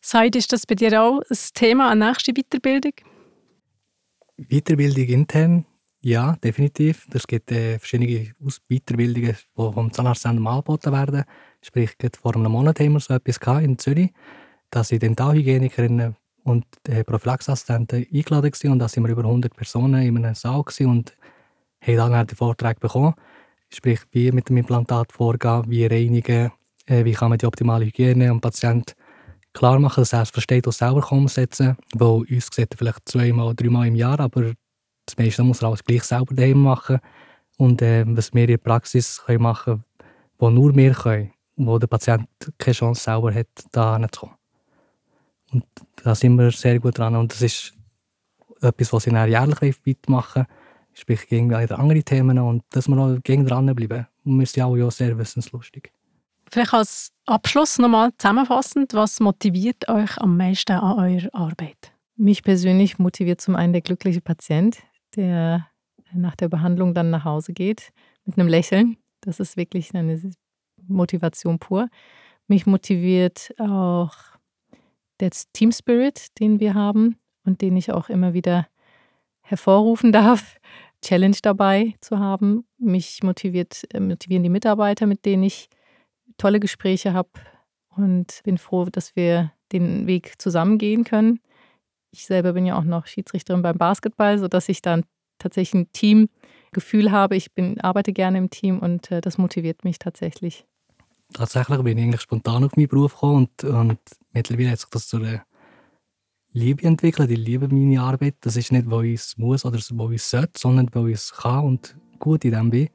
Seid, 0.00 0.36
ist 0.36 0.52
das 0.52 0.66
bei 0.66 0.74
dir 0.74 1.02
auch 1.02 1.20
das 1.28 1.52
Thema 1.52 1.90
an 1.90 1.98
nächste 1.98 2.32
Weiterbildung? 2.32 2.92
Weiterbildung 4.36 5.06
intern, 5.06 5.66
ja, 6.00 6.36
definitiv. 6.36 7.06
Es 7.12 7.26
gibt 7.26 7.50
äh, 7.50 7.78
verschiedene 7.78 8.32
Weiterbildungen, 8.68 9.36
die 9.36 9.72
vom 9.72 9.92
Zahnarztzentrum 9.92 10.46
angeboten 10.46 10.92
werden. 10.92 11.24
Sprich, 11.60 11.96
vor 12.20 12.36
einem 12.36 12.52
Monat 12.52 12.78
haben 12.80 12.92
wir 12.92 13.00
so 13.00 13.14
etwas 13.14 13.38
in 13.62 13.78
Zürich, 13.78 14.10
dass 14.70 14.88
die 14.88 14.98
Dentalhygienikerinnen 14.98 16.16
und 16.44 16.64
äh, 16.88 17.04
Prophylaxeassistenten 17.04 18.06
eingeladen 18.12 18.52
waren 18.52 18.72
und 18.72 18.78
da 18.78 18.88
sind 18.88 19.04
wir 19.04 19.10
über 19.10 19.24
100 19.24 19.54
Personen 19.54 20.02
in 20.02 20.16
einem 20.16 20.34
Saal 20.34 20.64
und 20.80 21.16
haben 21.80 21.96
dann 21.96 22.26
den 22.26 22.36
Vortrag 22.36 22.80
bekommen. 22.80 23.14
Sprich, 23.70 24.00
wie 24.12 24.32
mit 24.32 24.48
dem 24.48 24.56
Implantat 24.56 25.12
vorgehen, 25.12 25.64
wie 25.68 25.84
reinigen, 25.84 26.52
äh, 26.86 27.04
wie 27.04 27.12
kann 27.12 27.30
man 27.30 27.38
die 27.38 27.46
optimale 27.46 27.84
Hygiene 27.84 28.30
am 28.30 28.40
Patienten 28.40 28.94
klar 29.52 29.78
machen, 29.78 30.02
dass 30.02 30.12
er 30.12 30.22
es 30.22 30.30
versteht 30.30 30.66
und 30.66 30.72
selber 30.72 31.10
umsetzen 31.12 31.76
kann. 31.76 32.00
Weil 32.00 32.24
uns 32.30 32.48
sieht 32.52 32.72
er 32.72 32.78
vielleicht 32.78 33.08
zweimal, 33.08 33.54
dreimal 33.54 33.88
im 33.88 33.96
Jahr, 33.96 34.20
aber 34.20 34.52
das 35.08 35.16
meiste 35.16 35.42
muss 35.42 35.62
er 35.62 35.68
alles 35.68 35.84
gleich 35.84 36.02
selber 36.02 36.34
daheim 36.34 36.62
machen. 36.62 36.98
Und 37.56 37.82
äh, 37.82 38.04
was 38.06 38.32
wir 38.32 38.42
in 38.42 38.48
der 38.48 38.58
Praxis 38.58 39.22
können 39.24 39.42
machen 39.42 39.64
können, 39.64 39.84
wo 40.38 40.50
nur 40.50 40.74
wir 40.76 40.92
können, 40.92 41.32
wo 41.56 41.78
der 41.78 41.86
Patient 41.86 42.28
keine 42.58 42.74
Chance 42.74 43.02
selber 43.02 43.34
hat, 43.34 43.48
da 43.72 43.96
hinzukommen. 43.96 44.36
Und 45.52 45.64
da 46.04 46.14
sind 46.14 46.36
wir 46.36 46.50
sehr 46.50 46.78
gut 46.78 46.98
dran. 46.98 47.16
Und 47.16 47.32
das 47.32 47.42
ist 47.42 47.72
etwas, 48.60 48.92
was 48.92 49.04
sie 49.04 49.10
dann 49.10 49.28
jährlich 49.28 49.76
weitermachen 49.86 50.46
Sprich, 50.92 51.28
gegen 51.28 51.54
andere 51.54 52.02
Themen. 52.02 52.38
Und 52.38 52.64
dass 52.70 52.88
wir 52.88 52.98
auch 52.98 53.16
gegen 53.22 53.46
dranbleiben. 53.46 54.06
Und 54.24 54.38
wir 54.38 54.46
sind 54.46 54.64
auch 54.64 54.76
ja 54.76 54.90
sehr 54.90 55.16
wissenslustig. 55.16 55.92
Vielleicht 56.50 56.74
als 56.74 57.12
Abschluss 57.26 57.78
nochmal 57.78 58.10
zusammenfassend, 58.18 58.94
was 58.94 59.20
motiviert 59.20 59.88
euch 59.88 60.18
am 60.18 60.36
meisten 60.36 60.72
an 60.72 60.98
eurer 60.98 61.28
Arbeit? 61.34 61.92
Mich 62.16 62.42
persönlich 62.42 62.98
motiviert 62.98 63.40
zum 63.40 63.54
einen 63.54 63.72
der 63.72 63.82
glückliche 63.82 64.20
Patient, 64.20 64.78
der 65.16 65.66
nach 66.12 66.36
der 66.36 66.48
Behandlung 66.48 66.94
dann 66.94 67.10
nach 67.10 67.24
Hause 67.24 67.52
geht 67.52 67.90
mit 68.24 68.38
einem 68.38 68.48
Lächeln. 68.48 68.96
Das 69.20 69.40
ist 69.40 69.56
wirklich 69.56 69.94
eine 69.94 70.18
Motivation 70.86 71.58
pur. 71.58 71.88
Mich 72.46 72.66
motiviert 72.66 73.54
auch 73.58 74.14
der 75.20 75.30
Team 75.52 75.72
Spirit, 75.72 76.38
den 76.38 76.60
wir 76.60 76.74
haben 76.74 77.18
und 77.44 77.60
den 77.60 77.76
ich 77.76 77.92
auch 77.92 78.08
immer 78.08 78.32
wieder 78.32 78.68
hervorrufen 79.42 80.12
darf, 80.12 80.56
Challenge 81.02 81.36
dabei 81.42 81.94
zu 82.00 82.18
haben. 82.18 82.64
Mich 82.78 83.22
motiviert, 83.22 83.84
äh, 83.92 84.00
motivieren 84.00 84.42
die 84.42 84.48
Mitarbeiter, 84.48 85.06
mit 85.06 85.24
denen 85.24 85.42
ich 85.42 85.68
tolle 86.38 86.60
Gespräche 86.60 87.12
habe 87.12 87.30
und 87.96 88.40
bin 88.44 88.58
froh, 88.58 88.86
dass 88.86 89.16
wir 89.16 89.52
den 89.72 90.06
Weg 90.06 90.40
zusammen 90.40 90.78
gehen 90.78 91.04
können. 91.04 91.40
Ich 92.10 92.26
selber 92.26 92.52
bin 92.52 92.66
ja 92.66 92.78
auch 92.78 92.84
noch 92.84 93.06
Schiedsrichterin 93.06 93.62
beim 93.62 93.76
Basketball, 93.76 94.38
sodass 94.38 94.68
ich 94.68 94.82
dann 94.82 95.04
tatsächlich 95.38 95.82
ein 95.82 95.92
Teamgefühl 95.92 97.10
habe. 97.10 97.36
Ich 97.36 97.52
bin, 97.52 97.80
arbeite 97.80 98.12
gerne 98.12 98.38
im 98.38 98.50
Team 98.50 98.78
und 98.78 99.10
äh, 99.10 99.20
das 99.20 99.38
motiviert 99.38 99.84
mich 99.84 99.98
tatsächlich 99.98 100.66
tatsächlich 101.32 101.82
bin 101.82 101.98
ich 101.98 102.04
eigentlich 102.04 102.20
spontan 102.20 102.64
auf 102.64 102.76
meinen 102.76 102.88
Beruf 102.88 103.14
gekommen 103.14 103.48
und, 103.62 103.64
und 103.64 103.98
mittlerweile 104.32 104.70
hat 104.70 104.80
sich 104.80 104.90
das 104.90 105.08
zu 105.08 105.18
einer 105.18 105.42
Liebe 106.52 106.82
entwickelt. 106.84 107.30
Ich 107.30 107.38
liebe 107.38 107.68
meine 107.68 108.00
Arbeit. 108.00 108.36
Das 108.40 108.56
ist 108.56 108.72
nicht, 108.72 108.90
weil 108.90 109.06
ich 109.06 109.20
es 109.20 109.38
muss 109.38 109.64
oder 109.64 109.78
weil 109.92 110.14
ich 110.14 110.22
es 110.22 110.30
sollte, 110.30 110.58
sondern 110.58 110.88
weil 110.92 111.08
ich 111.08 111.14
es 111.14 111.32
kann 111.32 111.64
und 111.64 111.96
gut 112.18 112.44
in 112.44 112.52
dem 112.52 112.70
bin 112.70 112.88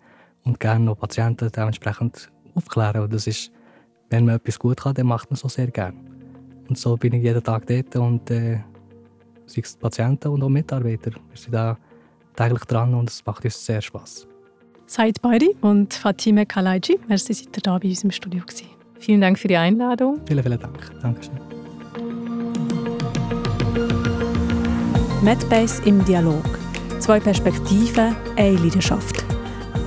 und 0.43 0.59
gerne 0.59 0.85
noch 0.85 0.97
Patienten 0.97 1.51
dementsprechend 1.51 2.31
aufklären. 2.55 3.03
Und 3.03 3.13
das 3.13 3.27
ist, 3.27 3.51
wenn 4.09 4.25
man 4.25 4.35
etwas 4.35 4.59
gut 4.59 4.81
kann, 4.81 4.95
dann 4.95 5.07
macht 5.07 5.29
man 5.29 5.35
es 5.35 5.45
auch 5.45 5.49
sehr 5.49 5.71
gerne. 5.71 5.97
Und 6.67 6.77
so 6.77 6.97
bin 6.97 7.13
ich 7.13 7.23
jeden 7.23 7.43
Tag 7.43 7.67
dort 7.67 7.95
und 7.95 8.29
äh, 8.31 8.59
sei 9.45 9.61
es 9.61 9.75
Patienten 9.75 10.29
und 10.29 10.43
auch 10.43 10.49
Mitarbeiter. 10.49 11.11
Wir 11.11 11.37
sind 11.37 11.53
da 11.53 11.77
täglich 12.35 12.63
dran 12.65 12.93
und 12.93 13.09
es 13.09 13.25
macht 13.25 13.43
uns 13.45 13.65
sehr 13.65 13.81
Spaß. 13.81 14.27
Said 14.85 15.21
Bayri 15.21 15.55
und 15.61 15.93
Fatime 15.93 16.45
Kalaiji, 16.45 16.99
merci, 17.07 17.33
seid 17.33 17.57
ihr 17.57 17.61
da 17.61 17.77
bei 17.77 17.89
uns 17.89 18.03
im 18.03 18.11
Studio 18.11 18.41
gewesen. 18.41 18.67
Vielen 18.99 19.21
Dank 19.21 19.39
für 19.39 19.47
die 19.47 19.57
Einladung. 19.57 20.21
Vielen, 20.25 20.43
vielen 20.43 20.59
Dank. 20.59 21.01
Dankeschön. 21.01 21.39
MedBase 25.21 25.81
im 25.85 26.03
Dialog. 26.05 26.43
Zwei 26.99 27.19
Perspektiven, 27.19 28.15
eine 28.35 28.57
Leidenschaft. 28.57 29.23